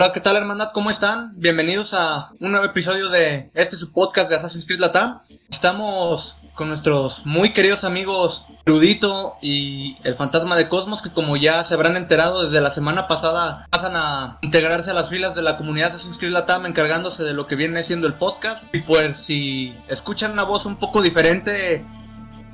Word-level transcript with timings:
Hola, 0.00 0.12
¿qué 0.12 0.20
tal 0.20 0.36
hermandad? 0.36 0.70
¿Cómo 0.72 0.92
están? 0.92 1.32
Bienvenidos 1.34 1.92
a 1.92 2.30
un 2.38 2.52
nuevo 2.52 2.64
episodio 2.64 3.08
de 3.08 3.50
este 3.54 3.74
su 3.74 3.90
podcast 3.90 4.30
de 4.30 4.36
Assassin's 4.36 4.64
Creed 4.64 4.78
Latam. 4.78 5.22
Estamos 5.50 6.36
con 6.54 6.68
nuestros 6.68 7.26
muy 7.26 7.52
queridos 7.52 7.82
amigos 7.82 8.44
Rudito 8.64 9.38
y 9.42 9.96
el 10.04 10.14
Fantasma 10.14 10.54
de 10.54 10.68
Cosmos, 10.68 11.02
que 11.02 11.10
como 11.10 11.36
ya 11.36 11.64
se 11.64 11.74
habrán 11.74 11.96
enterado 11.96 12.44
desde 12.44 12.60
la 12.60 12.70
semana 12.70 13.08
pasada, 13.08 13.66
pasan 13.70 13.96
a 13.96 14.38
integrarse 14.42 14.92
a 14.92 14.94
las 14.94 15.08
filas 15.08 15.34
de 15.34 15.42
la 15.42 15.56
comunidad 15.56 15.88
Assassin's 15.88 16.18
Creed 16.18 16.30
Latam 16.30 16.66
encargándose 16.66 17.24
de 17.24 17.32
lo 17.32 17.48
que 17.48 17.56
viene 17.56 17.82
siendo 17.82 18.06
el 18.06 18.14
podcast. 18.14 18.72
Y 18.72 18.82
pues 18.82 19.16
si 19.16 19.76
escuchan 19.88 20.30
una 20.30 20.44
voz 20.44 20.64
un 20.64 20.76
poco 20.76 21.02
diferente, 21.02 21.84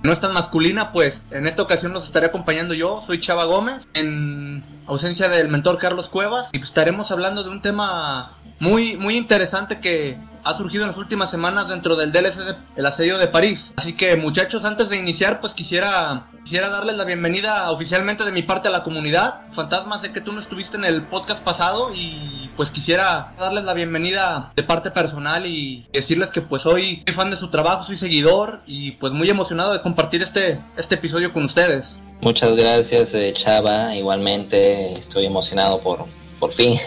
no 0.04 0.12
es 0.12 0.20
tan 0.20 0.34
masculina, 0.34 0.92
pues 0.92 1.22
en 1.30 1.48
esta 1.48 1.62
ocasión 1.62 1.94
los 1.94 2.04
estaré 2.04 2.26
acompañando 2.26 2.74
yo, 2.74 3.02
soy 3.06 3.20
Chava 3.20 3.46
Gómez, 3.46 3.88
en 3.94 4.62
ausencia 4.86 5.30
del 5.30 5.48
mentor 5.48 5.78
Carlos 5.78 6.10
Cuevas, 6.10 6.50
y 6.52 6.60
estaremos 6.60 7.10
hablando 7.10 7.42
de 7.42 7.48
un 7.48 7.62
tema 7.62 8.32
muy, 8.58 8.96
muy 8.96 9.16
interesante 9.16 9.80
que 9.80 10.18
ha 10.44 10.55
surgido 10.55 10.84
en 10.84 10.91
las 10.91 10.98
últimas 10.98 11.30
semanas 11.30 11.69
dentro 11.69 11.97
del 11.97 12.12
DLC 12.12 12.56
El 12.77 12.86
Asedio 12.86 13.19
de 13.19 13.27
París. 13.27 13.72
Así 13.77 13.94
que 13.94 14.14
muchachos, 14.16 14.64
antes 14.64 14.91
de 14.91 14.98
iniciar, 14.98 15.41
pues 15.41 15.55
quisiera, 15.55 16.27
quisiera 16.44 16.69
darles 16.69 16.97
la 16.97 17.05
bienvenida 17.05 17.70
oficialmente 17.70 18.25
de 18.25 18.32
mi 18.32 18.42
parte 18.42 18.69
a 18.69 18.70
la 18.70 18.82
comunidad. 18.82 19.41
Fantasma, 19.52 19.98
sé 19.98 20.12
que 20.12 20.20
tú 20.20 20.32
no 20.32 20.41
estuviste 20.41 20.77
en 20.77 20.84
el 20.84 21.05
podcast 21.05 21.42
pasado 21.42 21.92
y 21.94 22.50
pues 22.56 22.70
quisiera 22.70 23.32
darles 23.38 23.64
la 23.64 23.72
bienvenida 23.72 24.52
de 24.55 24.62
parte 24.62 24.91
personal 24.91 25.47
y 25.47 25.88
decirles 25.92 26.30
que 26.30 26.42
pues 26.42 26.62
soy 26.62 27.02
fan 27.14 27.30
de 27.30 27.36
su 27.36 27.48
trabajo, 27.48 27.84
soy 27.84 27.97
seguidor 27.97 28.62
y 28.66 28.92
pues 28.92 29.12
muy 29.12 29.28
emocionado 29.30 29.72
de 29.72 29.80
compartir 29.80 30.22
este, 30.22 30.60
este 30.77 30.97
episodio 30.97 31.32
con 31.32 31.47
ustedes. 31.47 31.98
Muchas 32.20 32.55
gracias 32.55 33.14
eh, 33.14 33.32
Chava, 33.34 33.94
igualmente 33.94 34.94
estoy 34.94 35.27
emocionado 35.27 35.80
por, 35.80 36.05
por 36.38 36.52
fin 36.52 36.78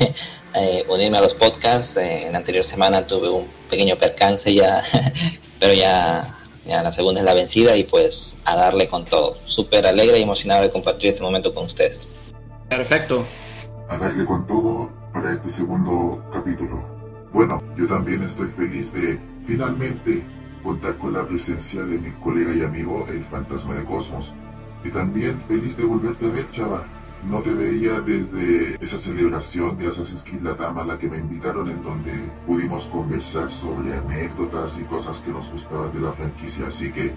eh, 0.53 0.85
unirme 0.89 1.17
a 1.17 1.21
los 1.21 1.33
podcasts. 1.33 1.97
Eh, 1.97 2.25
en 2.25 2.31
la 2.31 2.39
anterior 2.39 2.63
semana 2.63 3.05
tuve 3.05 3.29
un 3.29 3.47
pequeño 3.69 3.97
percance 3.97 4.53
ya, 4.53 4.81
pero 5.59 5.73
ya, 5.73 6.35
ya 6.65 6.81
la 6.81 6.91
segunda 6.91 7.21
es 7.21 7.25
la 7.25 7.33
vencida 7.33 7.75
y 7.75 7.83
pues 7.83 8.39
a 8.45 8.55
darle 8.55 8.87
con 8.87 9.05
todo. 9.05 9.37
Súper 9.45 9.85
alegre 9.85 10.19
y 10.19 10.23
emocionado 10.23 10.63
de 10.63 10.71
compartir 10.71 11.09
este 11.09 11.23
momento 11.23 11.53
con 11.53 11.65
ustedes. 11.65 12.07
Perfecto. 12.69 13.25
A 13.89 13.97
darle 13.97 14.25
con 14.25 14.45
todo 14.47 14.91
para 15.13 15.33
este 15.33 15.49
segundo 15.49 16.23
capítulo. 16.33 16.83
Bueno, 17.33 17.61
yo 17.77 17.87
también 17.87 18.23
estoy 18.23 18.47
feliz 18.47 18.93
de 18.93 19.19
finalmente 19.45 20.25
contar 20.63 20.97
con 20.97 21.13
la 21.13 21.25
presencia 21.25 21.81
de 21.81 21.97
mi 21.97 22.11
colega 22.13 22.53
y 22.53 22.61
amigo, 22.61 23.05
el 23.09 23.23
fantasma 23.23 23.75
de 23.75 23.85
Cosmos. 23.85 24.33
Y 24.83 24.89
también 24.89 25.41
feliz 25.47 25.77
de 25.77 25.83
volverte 25.83 26.25
a 26.25 26.29
ver, 26.29 26.51
chava. 26.51 26.96
No 27.23 27.41
te 27.41 27.53
veía 27.53 27.99
desde 28.01 28.77
esa 28.81 28.97
celebración 28.97 29.77
de 29.77 29.87
Assassin's 29.87 30.23
Creed 30.23 30.41
Latam 30.41 30.77
a 30.77 30.83
la 30.83 30.97
que 30.97 31.09
me 31.09 31.17
invitaron 31.17 31.69
en 31.69 31.83
donde 31.83 32.13
pudimos 32.45 32.85
conversar 32.85 33.51
sobre 33.51 33.97
anécdotas 33.97 34.79
y 34.79 34.83
cosas 34.83 35.21
que 35.21 35.31
nos 35.31 35.51
gustaban 35.51 35.91
de 35.93 35.99
la 35.99 36.11
franquicia, 36.11 36.67
así 36.67 36.91
que 36.91 37.13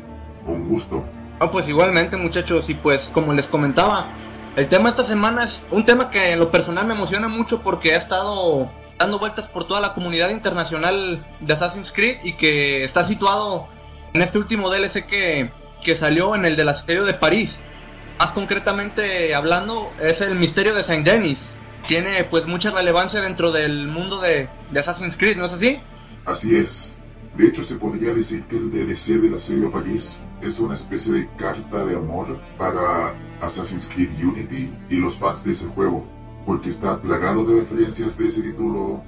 un 0.46 0.68
gusto. 0.68 1.04
Ah, 1.38 1.50
pues 1.50 1.68
igualmente 1.68 2.16
muchachos, 2.16 2.68
y 2.70 2.74
pues 2.74 3.10
como 3.14 3.32
les 3.32 3.46
comentaba, 3.46 4.08
el 4.56 4.68
tema 4.68 4.88
esta 4.88 5.04
semana 5.04 5.44
es 5.44 5.64
un 5.70 5.84
tema 5.84 6.10
que 6.10 6.32
en 6.32 6.38
lo 6.40 6.50
personal 6.50 6.86
me 6.86 6.94
emociona 6.94 7.28
mucho 7.28 7.62
porque 7.62 7.94
ha 7.94 7.98
estado 7.98 8.68
dando 8.98 9.18
vueltas 9.18 9.46
por 9.46 9.66
toda 9.66 9.80
la 9.80 9.94
comunidad 9.94 10.30
internacional 10.30 11.24
de 11.40 11.52
Assassin's 11.52 11.92
Creed 11.92 12.18
y 12.24 12.34
que 12.34 12.84
está 12.84 13.06
situado 13.06 13.68
en 14.12 14.22
este 14.22 14.38
último 14.38 14.68
DLC 14.68 15.06
que, 15.06 15.50
que 15.84 15.96
salió 15.96 16.34
en 16.34 16.44
el 16.44 16.56
del 16.56 16.68
asedio 16.68 17.04
de 17.04 17.14
París. 17.14 17.60
Más 18.20 18.32
concretamente 18.32 19.34
hablando, 19.34 19.94
es 19.98 20.20
el 20.20 20.38
misterio 20.38 20.74
de 20.74 20.84
Saint 20.84 21.06
Denis. 21.06 21.38
Tiene 21.88 22.22
pues 22.24 22.44
mucha 22.44 22.70
relevancia 22.70 23.22
dentro 23.22 23.50
del 23.50 23.88
mundo 23.88 24.20
de, 24.20 24.46
Assassin's 24.78 25.16
Creed, 25.16 25.38
¿no 25.38 25.46
es 25.46 25.54
así? 25.54 25.80
Así 26.26 26.54
es. 26.54 26.98
De 27.34 27.46
hecho, 27.46 27.64
se 27.64 27.76
podría 27.76 28.12
decir 28.12 28.42
que 28.42 28.58
el 28.58 28.70
DLC 28.70 29.22
del 29.22 29.36
asedio 29.36 29.72
París 29.72 30.20
es 30.42 30.60
una 30.60 30.74
especie 30.74 31.14
de 31.14 31.28
carta 31.38 31.82
de 31.86 31.96
amor 31.96 32.38
para 32.58 33.14
Assassin's 33.40 33.88
Creed 33.88 34.10
Unity 34.22 34.70
y 34.90 34.96
los 34.96 35.16
fans 35.16 35.42
de 35.42 35.52
ese 35.52 35.68
juego, 35.68 36.06
porque 36.44 36.68
está 36.68 37.00
plagado 37.00 37.42
de 37.46 37.60
referencias 37.60 38.18
de 38.18 38.28
ese 38.28 38.42
título, 38.42 39.02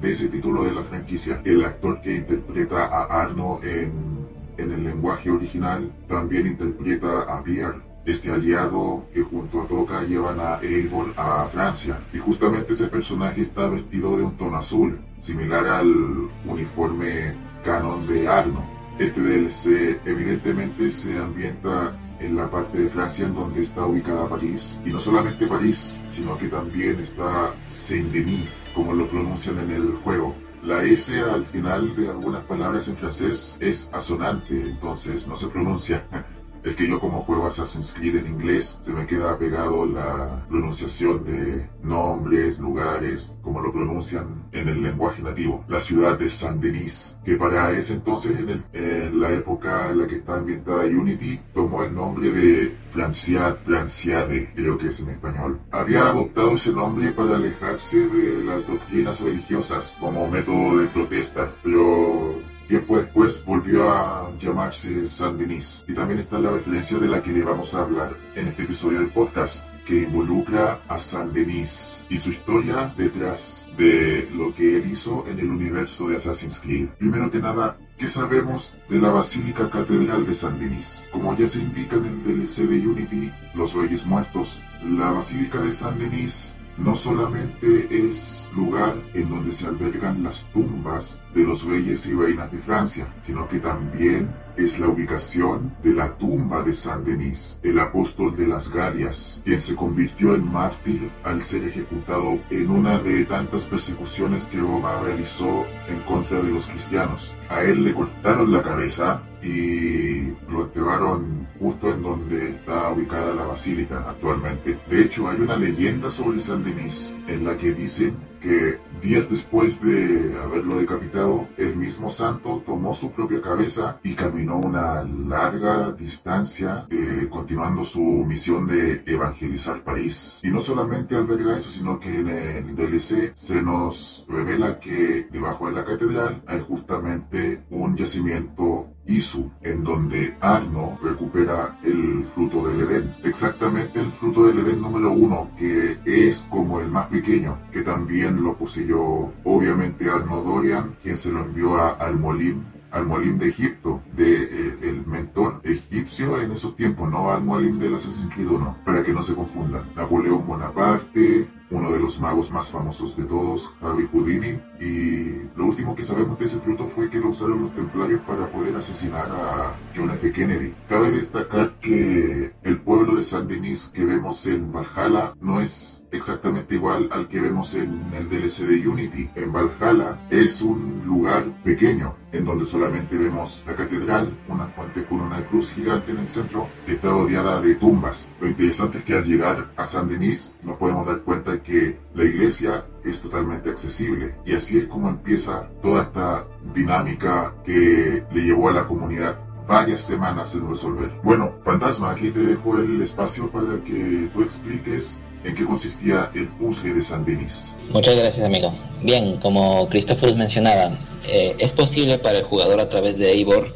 de 0.00 0.10
ese 0.10 0.30
título 0.30 0.64
de 0.64 0.72
la 0.72 0.82
franquicia. 0.82 1.40
El 1.44 1.64
actor 1.64 2.02
que 2.02 2.12
interpreta 2.12 2.86
a 2.86 3.22
Arno 3.22 3.60
en, 3.62 4.26
en 4.56 4.72
el 4.72 4.82
lenguaje 4.82 5.30
original 5.30 5.92
también 6.08 6.48
interpreta 6.48 7.20
a 7.20 7.44
Pierre 7.44 7.87
este 8.10 8.32
aliado 8.32 9.06
que 9.12 9.22
junto 9.22 9.62
a 9.62 9.68
Toca 9.68 10.02
llevan 10.02 10.40
a 10.40 10.60
Eivor 10.62 11.12
a 11.16 11.46
Francia. 11.46 12.00
Y 12.12 12.18
justamente 12.18 12.72
ese 12.72 12.88
personaje 12.88 13.42
está 13.42 13.68
vestido 13.68 14.16
de 14.16 14.22
un 14.22 14.36
tono 14.36 14.56
azul, 14.56 14.98
similar 15.18 15.66
al 15.66 16.30
uniforme 16.46 17.36
canon 17.64 18.06
de 18.06 18.26
Arno. 18.26 18.64
Este 18.98 19.20
DLC 19.20 20.00
evidentemente 20.06 20.88
se 20.90 21.18
ambienta 21.18 21.96
en 22.18 22.34
la 22.34 22.50
parte 22.50 22.78
de 22.78 22.88
Francia 22.88 23.26
en 23.26 23.34
donde 23.34 23.60
está 23.60 23.86
ubicada 23.86 24.28
París. 24.28 24.80
Y 24.84 24.90
no 24.90 24.98
solamente 24.98 25.46
París, 25.46 26.00
sino 26.10 26.36
que 26.38 26.48
también 26.48 26.98
está 26.98 27.54
Saint-Denis, 27.64 28.48
como 28.74 28.94
lo 28.94 29.06
pronuncian 29.08 29.58
en 29.58 29.70
el 29.70 29.92
juego. 30.02 30.34
La 30.64 30.82
S 30.82 31.16
al 31.20 31.44
final 31.44 31.94
de 31.94 32.08
algunas 32.08 32.42
palabras 32.44 32.88
en 32.88 32.96
francés 32.96 33.56
es 33.60 33.92
asonante, 33.92 34.60
entonces 34.60 35.28
no 35.28 35.36
se 35.36 35.48
pronuncia. 35.48 36.04
Es 36.62 36.76
que 36.76 36.88
yo 36.88 37.00
como 37.00 37.20
juego 37.20 37.46
Assassin's 37.46 37.94
Creed 37.94 38.16
en 38.16 38.26
inglés, 38.26 38.80
se 38.82 38.92
me 38.92 39.06
queda 39.06 39.38
pegado 39.38 39.86
la 39.86 40.44
pronunciación 40.48 41.24
de 41.24 41.68
nombres, 41.82 42.58
lugares, 42.58 43.36
como 43.42 43.60
lo 43.60 43.72
pronuncian 43.72 44.48
en 44.52 44.68
el 44.68 44.82
lenguaje 44.82 45.22
nativo. 45.22 45.64
La 45.68 45.80
ciudad 45.80 46.18
de 46.18 46.28
Saint 46.28 46.60
Denis, 46.60 47.18
que 47.24 47.36
para 47.36 47.72
ese 47.72 47.94
entonces, 47.94 48.38
en, 48.38 48.48
el, 48.48 48.64
en 48.72 49.20
la 49.20 49.32
época 49.32 49.90
en 49.90 50.00
la 50.00 50.06
que 50.06 50.16
está 50.16 50.36
ambientada 50.36 50.84
Unity, 50.84 51.40
tomó 51.54 51.84
el 51.84 51.94
nombre 51.94 52.30
de 52.30 52.76
Franciad, 52.90 53.56
Franciade, 53.64 54.52
creo 54.54 54.78
que 54.78 54.88
es 54.88 55.00
en 55.00 55.10
español. 55.10 55.60
Había 55.70 56.08
adoptado 56.08 56.54
ese 56.54 56.72
nombre 56.72 57.12
para 57.12 57.36
alejarse 57.36 58.08
de 58.08 58.44
las 58.44 58.66
doctrinas 58.66 59.20
religiosas 59.20 59.96
como 60.00 60.28
método 60.28 60.78
de 60.78 60.86
protesta, 60.86 61.52
pero 61.62 62.37
Tiempo 62.68 62.98
después 62.98 63.42
volvió 63.46 63.90
a 63.90 64.30
llamarse 64.38 65.06
San 65.06 65.38
Denis. 65.38 65.82
Y 65.88 65.94
también 65.94 66.20
está 66.20 66.38
la 66.38 66.50
referencia 66.50 66.98
de 66.98 67.08
la 67.08 67.22
que 67.22 67.32
le 67.32 67.42
vamos 67.42 67.74
a 67.74 67.80
hablar 67.80 68.14
en 68.34 68.48
este 68.48 68.64
episodio 68.64 68.98
del 68.98 69.08
podcast, 69.08 69.66
que 69.86 70.02
involucra 70.02 70.82
a 70.86 70.98
San 70.98 71.32
Denis 71.32 72.04
y 72.10 72.18
su 72.18 72.28
historia 72.28 72.92
detrás 72.94 73.70
de 73.78 74.28
lo 74.34 74.54
que 74.54 74.76
él 74.76 74.90
hizo 74.92 75.26
en 75.26 75.38
el 75.38 75.48
universo 75.48 76.08
de 76.08 76.16
Assassin's 76.16 76.60
Creed. 76.60 76.88
Primero 76.98 77.30
que 77.30 77.38
nada, 77.38 77.78
¿qué 77.96 78.06
sabemos 78.06 78.76
de 78.90 79.00
la 79.00 79.12
Basílica 79.12 79.70
Catedral 79.70 80.26
de 80.26 80.34
San 80.34 80.58
Denis? 80.58 81.08
Como 81.10 81.34
ya 81.34 81.46
se 81.46 81.60
indica 81.60 81.96
en 81.96 82.04
el 82.04 82.22
DLC 82.22 82.68
de 82.68 82.86
Unity, 82.86 83.32
Los 83.54 83.72
Reyes 83.72 84.04
Muertos, 84.04 84.60
la 84.84 85.12
Basílica 85.12 85.58
de 85.62 85.72
San 85.72 85.98
Denis 85.98 86.54
no 86.78 86.94
solamente 86.94 87.88
es 87.90 88.50
lugar 88.54 88.94
en 89.14 89.28
donde 89.28 89.52
se 89.52 89.66
albergan 89.66 90.22
las 90.22 90.50
tumbas 90.52 91.20
de 91.34 91.44
los 91.44 91.64
reyes 91.64 92.06
y 92.06 92.14
reinas 92.14 92.50
de 92.52 92.58
Francia, 92.58 93.06
sino 93.26 93.48
que 93.48 93.58
también 93.58 94.32
es 94.56 94.80
la 94.80 94.88
ubicación 94.88 95.72
de 95.82 95.94
la 95.94 96.16
tumba 96.18 96.62
de 96.62 96.74
San 96.74 97.04
Denis, 97.04 97.60
el 97.62 97.78
apóstol 97.78 98.36
de 98.36 98.46
las 98.46 98.72
Galias, 98.72 99.40
quien 99.44 99.60
se 99.60 99.76
convirtió 99.76 100.34
en 100.34 100.50
mártir 100.50 101.10
al 101.22 101.42
ser 101.42 101.64
ejecutado 101.64 102.40
en 102.50 102.70
una 102.70 102.98
de 102.98 103.24
tantas 103.24 103.64
persecuciones 103.64 104.46
que 104.46 104.58
Roma 104.58 105.00
realizó 105.00 105.64
en 105.88 106.00
contra 106.00 106.40
de 106.40 106.50
los 106.50 106.66
cristianos. 106.66 107.36
A 107.48 107.62
él 107.62 107.84
le 107.84 107.94
cortaron 107.94 108.52
la 108.52 108.62
cabeza 108.62 109.22
y 109.42 110.34
lo 110.50 110.64
enterraron 110.64 111.46
justo 111.58 111.92
en 111.92 112.02
donde 112.02 112.50
está 112.50 112.90
ubicada 112.90 113.34
la 113.34 113.46
basílica 113.46 114.04
actualmente. 114.08 114.78
De 114.88 115.02
hecho, 115.02 115.28
hay 115.28 115.40
una 115.40 115.56
leyenda 115.56 116.10
sobre 116.10 116.40
San 116.40 116.64
Denis 116.64 117.14
en 117.26 117.44
la 117.44 117.56
que 117.56 117.72
dicen 117.72 118.16
que 118.40 118.78
días 119.02 119.28
después 119.28 119.80
de 119.80 120.36
haberlo 120.42 120.78
decapitado, 120.78 121.48
el 121.56 121.76
mismo 121.76 122.10
santo 122.10 122.62
tomó 122.64 122.94
su 122.94 123.12
propia 123.12 123.40
cabeza 123.40 123.98
y 124.02 124.14
caminó 124.14 124.58
una 124.58 125.02
larga 125.02 125.92
distancia, 125.92 126.86
eh, 126.90 127.28
continuando 127.30 127.84
su 127.84 128.00
misión 128.00 128.66
de 128.66 129.02
evangelizar 129.06 129.82
París. 129.82 130.40
Y 130.42 130.50
no 130.50 130.60
solamente 130.60 131.16
alberga 131.16 131.56
eso, 131.56 131.70
sino 131.70 131.98
que 131.98 132.20
en 132.20 132.28
el 132.28 132.76
DLC 132.76 133.32
se 133.34 133.62
nos 133.62 134.24
revela 134.28 134.78
que 134.78 135.28
debajo 135.30 135.66
de 135.66 135.72
la 135.72 135.84
catedral 135.84 136.42
hay 136.46 136.60
justamente 136.60 137.64
un 137.70 137.96
yacimiento 137.96 138.88
Isu, 139.08 139.50
en 139.62 139.82
donde 139.82 140.36
Arno 140.40 140.98
recupera 141.02 141.78
el 141.82 142.24
fruto 142.24 142.68
del 142.68 142.82
Edén. 142.82 143.14
Exactamente 143.24 144.00
el 144.00 144.12
fruto 144.12 144.46
del 144.46 144.58
Edén 144.60 144.80
número 144.80 145.10
uno, 145.10 145.50
que 145.58 145.98
es 146.04 146.46
como 146.50 146.80
el 146.80 146.90
más 146.90 147.08
pequeño, 147.08 147.58
que 147.72 147.82
también 147.82 148.42
lo 148.42 148.56
poseyó 148.56 149.32
obviamente 149.44 150.10
Arno 150.10 150.42
Dorian, 150.42 150.96
quien 151.02 151.16
se 151.16 151.32
lo 151.32 151.40
envió 151.40 151.76
a 151.76 151.90
Al-Molim, 151.94 152.62
Al-Molim 152.90 153.38
de 153.38 153.48
Egipto, 153.48 154.02
de, 154.14 154.42
eh, 154.42 154.78
el 154.82 155.06
mentor 155.06 155.60
egipcio 155.64 156.40
en 156.40 156.52
esos 156.52 156.76
tiempos, 156.76 157.10
no 157.10 157.30
Al-Molim 157.30 157.78
del 157.78 157.94
Assassin's 157.94 158.32
Creed 158.34 158.48
1, 158.48 158.76
para 158.84 159.02
que 159.02 159.12
no 159.12 159.22
se 159.22 159.34
confundan. 159.34 159.84
Napoleón 159.96 160.46
Bonaparte, 160.46 161.48
uno 161.70 161.90
de 161.92 162.00
los 162.00 162.20
magos 162.20 162.50
más 162.50 162.70
famosos 162.70 163.16
de 163.16 163.24
todos, 163.24 163.74
Harry 163.80 164.08
Houdini, 164.12 164.60
y 164.80 165.48
lo 165.56 165.66
último 165.66 165.94
que 165.94 166.04
sabemos 166.04 166.38
de 166.38 166.46
ese 166.46 166.60
fruto 166.60 166.86
fue 166.86 167.10
que 167.10 167.18
lo 167.18 167.28
usaron 167.28 167.62
los 167.62 167.74
templarios 167.74 168.20
para 168.22 168.50
poder 168.50 168.76
asesinar 168.76 169.28
a 169.30 169.76
John 169.94 170.10
F. 170.10 170.32
Kennedy. 170.32 170.74
Cabe 170.88 171.10
destacar 171.10 171.70
que 171.80 172.54
el 172.62 172.80
pueblo 172.80 173.16
de 173.16 173.22
San 173.22 173.48
Denis 173.48 173.88
que 173.94 174.04
vemos 174.04 174.46
en 174.46 174.72
Valhalla 174.72 175.34
no 175.40 175.60
es 175.60 176.04
exactamente 176.10 176.74
igual 176.74 177.08
al 177.10 177.28
que 177.28 177.40
vemos 177.40 177.74
en 177.74 178.00
el 178.14 178.28
DLC 178.28 178.66
de 178.66 178.88
Unity. 178.88 179.30
En 179.34 179.52
Valhalla 179.52 180.18
es 180.30 180.62
un 180.62 181.02
lugar 181.04 181.44
pequeño 181.64 182.16
en 182.32 182.44
donde 182.44 182.66
solamente 182.66 183.16
vemos 183.16 183.64
la 183.66 183.74
catedral, 183.74 184.36
una 184.48 184.66
fuente 184.66 185.04
con 185.04 185.20
una 185.20 185.44
cruz 185.46 185.72
gigante 185.72 186.12
en 186.12 186.18
el 186.18 186.28
centro, 186.28 186.68
que 186.84 186.94
está 186.94 187.08
rodeada 187.08 187.60
de 187.60 187.74
tumbas. 187.74 188.30
Lo 188.40 188.48
interesante 188.48 188.98
es 188.98 189.04
que 189.04 189.14
al 189.14 189.24
llegar 189.24 189.70
a 189.76 189.84
San 189.84 190.08
Denis 190.08 190.56
nos 190.62 190.76
podemos 190.76 191.06
dar 191.06 191.22
cuenta 191.22 191.57
que 191.60 191.98
la 192.14 192.24
iglesia 192.24 192.84
es 193.04 193.20
totalmente 193.20 193.70
accesible 193.70 194.34
y 194.44 194.54
así 194.54 194.78
es 194.78 194.86
como 194.86 195.08
empieza 195.08 195.68
toda 195.82 196.02
esta 196.02 196.44
dinámica 196.74 197.54
que 197.64 198.22
le 198.32 198.42
llevó 198.42 198.68
a 198.68 198.72
la 198.72 198.86
comunidad 198.86 199.38
varias 199.66 200.00
semanas 200.00 200.54
en 200.54 200.68
resolver. 200.68 201.10
Bueno, 201.22 201.54
Fantasma, 201.64 202.10
aquí 202.10 202.30
te 202.30 202.40
dejo 202.40 202.78
el 202.78 203.02
espacio 203.02 203.50
para 203.50 203.82
que 203.84 204.30
tú 204.32 204.42
expliques 204.42 205.18
en 205.44 205.54
qué 205.54 205.64
consistía 205.64 206.30
el 206.34 206.48
puzzle 206.48 206.94
de 206.94 207.02
San 207.02 207.24
Denis. 207.24 207.74
Muchas 207.90 208.16
gracias, 208.16 208.44
amigo. 208.44 208.72
Bien, 209.02 209.36
como 209.36 209.88
Christopher 209.88 210.34
mencionaba, 210.36 210.98
eh, 211.28 211.54
es 211.58 211.72
posible 211.72 212.18
para 212.18 212.38
el 212.38 212.44
jugador 212.44 212.80
a 212.80 212.88
través 212.88 213.18
de 213.18 213.30
Eivor 213.32 213.72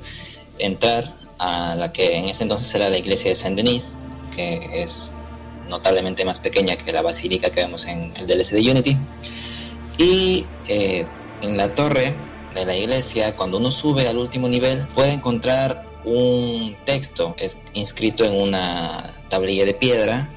entrar 0.59 1.13
a 1.39 1.75
la 1.75 1.93
que 1.93 2.17
en 2.17 2.27
ese 2.29 2.45
entonces 2.45 2.75
era 2.75 2.89
la 2.89 2.99
iglesia 2.99 3.31
de 3.31 3.35
San 3.35 3.55
Denis, 3.55 3.95
que 4.35 4.83
es 4.83 5.13
notablemente 5.73 6.25
más 6.25 6.39
pequeña 6.39 6.77
que 6.77 6.93
la 6.93 7.03
basílica 7.03 7.51
que 7.51 7.63
vemos 7.63 7.87
en 7.87 8.13
el 8.17 8.27
DLC 8.27 8.51
de 8.51 8.71
Unity. 8.71 8.97
Y 9.99 10.47
eh, 10.69 11.07
en 11.41 11.57
la 11.57 11.75
torre 11.75 12.15
de 12.55 12.65
la 12.65 12.77
iglesia, 12.77 13.35
cuando 13.35 13.57
uno 13.57 13.73
sube 13.73 14.07
al 14.07 14.19
último 14.19 14.47
nivel, 14.49 14.87
puede 14.95 15.13
encontrar 15.13 15.91
un 16.05 16.77
texto 16.85 17.35
inscrito 17.73 18.25
en 18.25 18.35
una 18.35 19.13
tablilla 19.29 19.65
de 19.65 19.75
piedra 19.75 20.29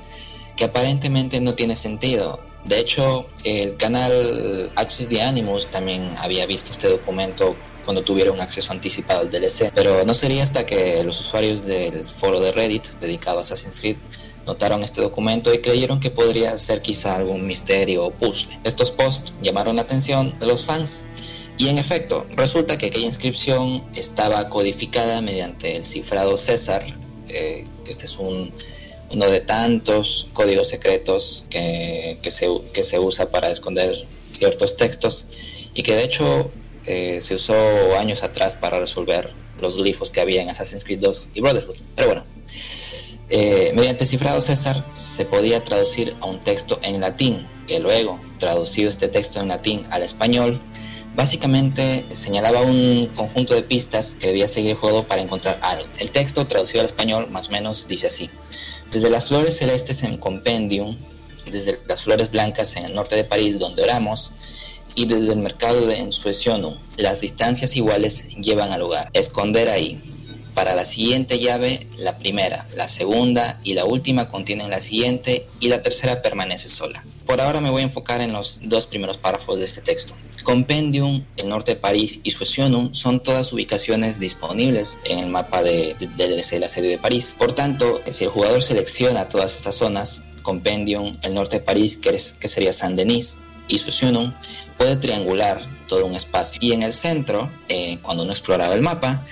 que 0.56 0.66
aparentemente 0.66 1.42
no 1.42 1.54
tiene 1.54 1.76
sentido. 1.76 2.40
De 2.64 2.80
hecho, 2.80 3.28
el 3.44 3.78
canal 3.78 4.72
Access 4.76 5.10
the 5.10 5.22
Animus 5.22 5.68
también 5.68 6.14
había 6.18 6.46
visto 6.46 6.72
este 6.72 6.88
documento 6.88 7.56
cuando 7.84 8.04
tuvieron 8.04 8.42
acceso 8.42 8.72
anticipado 8.72 9.22
al 9.22 9.30
DLC, 9.30 9.72
pero 9.76 10.04
no 10.06 10.14
sería 10.14 10.44
hasta 10.44 10.66
que 10.66 11.04
los 11.04 11.20
usuarios 11.20 11.66
del 11.66 12.08
foro 12.08 12.40
de 12.40 12.52
Reddit 12.52 12.86
dedicado 13.00 13.38
a 13.38 13.42
Assassin's 13.42 13.80
Creed 13.80 13.98
notaron 14.45 14.83
este 14.83 15.01
documento 15.01 15.53
y 15.53 15.59
creyeron 15.59 16.00
que 16.00 16.12
podría 16.12 16.57
ser 16.57 16.81
quizá 16.81 17.15
algún 17.15 17.45
misterio 17.47 18.06
o 18.06 18.12
puzzle. 18.12 18.57
Estos 18.63 18.92
posts 18.92 19.33
llamaron 19.42 19.75
la 19.75 19.83
atención 19.83 20.38
de 20.39 20.45
los 20.45 20.65
fans 20.65 21.03
y 21.57 21.69
en 21.69 21.77
efecto, 21.77 22.25
resulta 22.36 22.77
que 22.77 22.88
aquella 22.88 23.06
inscripción 23.06 23.86
estaba 23.95 24.50
codificada 24.50 25.21
mediante 25.21 25.77
el 25.77 25.86
cifrado 25.86 26.36
César. 26.36 26.86
Eh, 27.30 27.65
este 27.88 28.06
es 28.06 28.18
un 28.18 28.51
uno 29.12 29.30
de 29.30 29.39
tantos 29.39 30.27
códigos 30.33 30.68
secretos 30.68 31.45
que, 31.50 32.18
que, 32.21 32.31
se, 32.31 32.48
que 32.74 32.83
se 32.83 33.00
usa 33.00 33.30
para 33.30 33.50
esconder 33.50 34.06
ciertos 34.31 34.77
textos 34.77 35.27
y 35.74 35.83
que 35.83 35.95
de 35.95 36.03
hecho 36.03 36.51
eh, 36.86 37.19
se 37.21 37.36
usó 37.36 37.56
años 37.98 38.24
atrás 38.24 38.56
para 38.56 38.80
resolver 38.80 39.31
los 39.59 39.77
glifos 39.77 40.12
que 40.12 40.21
había 40.21 40.41
en 40.41 40.50
Assassin's 40.50 40.83
Creed 40.83 41.00
2 41.00 41.30
y 41.36 41.41
Brotherhood. 41.41 41.77
Pero 41.95 42.07
bueno, 42.07 42.25
eh, 43.30 43.72
mediante 43.75 44.06
cifrado 44.06 44.39
César 44.42 44.86
se 44.94 45.25
podía 45.25 45.63
traducir 45.63 46.16
a 46.22 46.27
un 46.27 46.39
texto 46.39 46.80
en 46.83 47.01
latín, 47.01 47.48
que 47.68 47.80
luego, 47.80 48.19
traducido 48.38 48.89
este 48.89 49.07
texto 49.07 49.39
en 49.39 49.48
latín 49.48 49.83
al 49.89 50.04
español, 50.04 50.62
básicamente 51.16 52.06
señalaba 52.13 52.62
un 52.62 53.07
conjunto 53.16 53.54
de 53.56 53.63
pistas 53.63 54.16
que 54.19 54.27
debía 54.27 54.48
seguir 54.48 54.72
el 54.72 54.77
juego 54.77 55.07
para 55.07 55.22
encontrar 55.22 55.60
algo. 55.62 55.88
El 55.98 56.12
texto 56.12 56.45
traducido 56.45 56.81
al 56.81 56.86
español 56.86 57.30
más 57.31 57.50
o 57.50 57.51
menos 57.51 57.88
dice 57.88 58.07
así. 58.07 58.30
Desde 58.92 59.10
las 59.10 59.25
flores 59.25 59.57
celestes 59.57 60.04
en 60.04 60.18
Compendium, 60.18 60.98
desde 61.51 61.80
las 61.88 62.04
flores 62.04 62.31
blancas 62.31 62.75
en 62.75 62.86
el 62.86 62.94
norte 62.94 63.16
de 63.16 63.24
París 63.24 63.57
donde 63.60 63.83
oramos, 63.83 64.33
y 64.95 65.06
desde 65.06 65.33
el 65.33 65.39
mercado 65.39 65.86
de 65.88 65.98
Ensuecionum, 65.98 66.77
las 66.95 67.19
distancias 67.19 67.75
iguales 67.75 68.30
llevan 68.38 68.72
al 68.72 68.80
lugar. 68.80 69.10
Esconder 69.13 69.69
ahí. 69.69 70.01
Para 70.56 70.74
la 70.74 70.86
siguiente 70.86 71.38
llave, 71.38 71.86
la 71.98 72.18
primera, 72.18 72.66
la 72.74 72.88
segunda 72.88 73.60
y 73.63 73.74
la 73.74 73.84
última 73.84 74.30
contienen 74.30 74.69
la 74.69 74.80
siguiente 74.80 75.48
y 75.60 75.68
la 75.68 75.81
tercera 75.81 76.22
permanece 76.22 76.69
sola. 76.69 77.04
Por 77.25 77.42
ahora 77.42 77.60
me 77.60 77.69
voy 77.69 77.81
a 77.81 77.86
enfocar 77.86 78.22
en 78.22 78.31
los 78.31 78.62
dos 78.63 78.88
primeros 78.88 79.18
párrafos 79.18 79.60
de 79.60 79.66
este 79.66 79.81
texto. 79.81 80.16
Compendium, 80.44 81.25
el 81.36 81.50
norte 81.50 81.74
de 81.74 81.81
París 81.81 82.22
y 82.24 82.31
Suecionum 82.31 82.94
son 82.94 83.22
todas 83.22 83.52
ubicaciones 83.52 84.18
disponibles 84.19 84.98
en 85.04 85.19
el 85.19 85.28
mapa 85.28 85.62
de, 85.62 85.96
de, 86.16 86.60
la 86.60 86.68
serie 86.69 86.90
de 86.90 86.98
París. 87.00 87.36
Por 87.38 87.51
tanto, 87.51 88.01
si 88.10 88.24
el 88.24 88.30
jugador 88.30 88.63
selecciona 88.63 89.28
todas 89.28 89.58
estas 89.58 89.75
zonas, 89.75 90.24
Compendium, 90.42 91.18
el 91.24 91.34
norte 91.34 91.58
de 91.58 91.66
París, 91.66 91.98
que, 91.98 92.12
que 92.12 92.48
sería 92.48 92.72
Saint 92.72 92.96
Denis, 92.96 93.40
y 93.68 93.80
Suecionum, 93.80 94.31
puede 94.78 94.96
triangular 94.98 95.62
todo 95.88 96.06
un 96.06 96.16
espacio. 96.16 96.60
Y 96.62 96.74
en 96.74 96.84
el 96.84 96.94
centro, 96.94 97.51
eh, 97.68 98.00
cuando 98.01 98.24
uno 98.24 98.31
exploraba 98.31 98.74
el 98.75 98.81
mapa, 98.81 99.25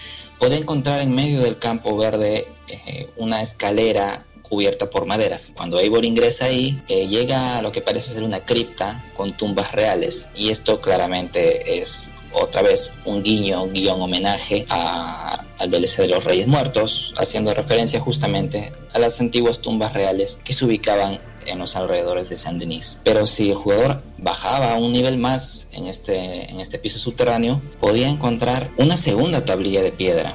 puede 0.43 0.57
encontrar 0.57 0.99
en 0.99 1.15
medio 1.15 1.39
del 1.39 1.57
campo 1.57 1.95
verde 1.95 2.49
eh, 2.67 3.09
una 3.15 3.41
escalera 3.41 4.25
cubierta 4.41 4.89
por 4.89 5.05
maderas. 5.05 5.53
Cuando 5.55 5.79
Eivor 5.79 6.03
ingresa 6.03 6.47
ahí, 6.47 6.83
eh, 6.89 7.07
llega 7.07 7.59
a 7.59 7.61
lo 7.61 7.71
que 7.71 7.79
parece 7.79 8.13
ser 8.13 8.23
una 8.23 8.41
cripta 8.41 9.01
con 9.15 9.31
tumbas 9.37 9.71
reales 9.71 10.31
y 10.35 10.49
esto 10.49 10.81
claramente 10.81 11.77
es 11.77 12.13
otra 12.33 12.61
vez 12.61 12.91
un 13.05 13.23
guiño, 13.23 13.63
un 13.63 13.71
guion 13.71 14.01
homenaje 14.01 14.65
al 14.67 15.71
DLC 15.71 15.99
de 15.99 16.07
los 16.09 16.25
Reyes 16.25 16.47
Muertos, 16.47 17.13
haciendo 17.15 17.53
referencia 17.53 18.01
justamente 18.01 18.73
a 18.91 18.99
las 18.99 19.21
antiguas 19.21 19.59
tumbas 19.59 19.93
reales 19.93 20.41
que 20.43 20.51
se 20.51 20.65
ubicaban 20.65 21.21
en 21.47 21.59
los 21.59 21.75
alrededores 21.75 22.29
de 22.29 22.35
Saint 22.35 22.59
Denis. 22.59 22.99
Pero 23.03 23.27
si 23.27 23.49
el 23.49 23.55
jugador 23.55 24.01
bajaba 24.17 24.73
a 24.73 24.77
un 24.77 24.93
nivel 24.93 25.17
más 25.17 25.67
en 25.71 25.87
este, 25.87 26.49
en 26.49 26.59
este 26.59 26.77
piso 26.79 26.99
subterráneo, 26.99 27.61
podía 27.79 28.09
encontrar 28.09 28.71
una 28.77 28.97
segunda 28.97 29.45
tablilla 29.45 29.81
de 29.81 29.91
piedra 29.91 30.33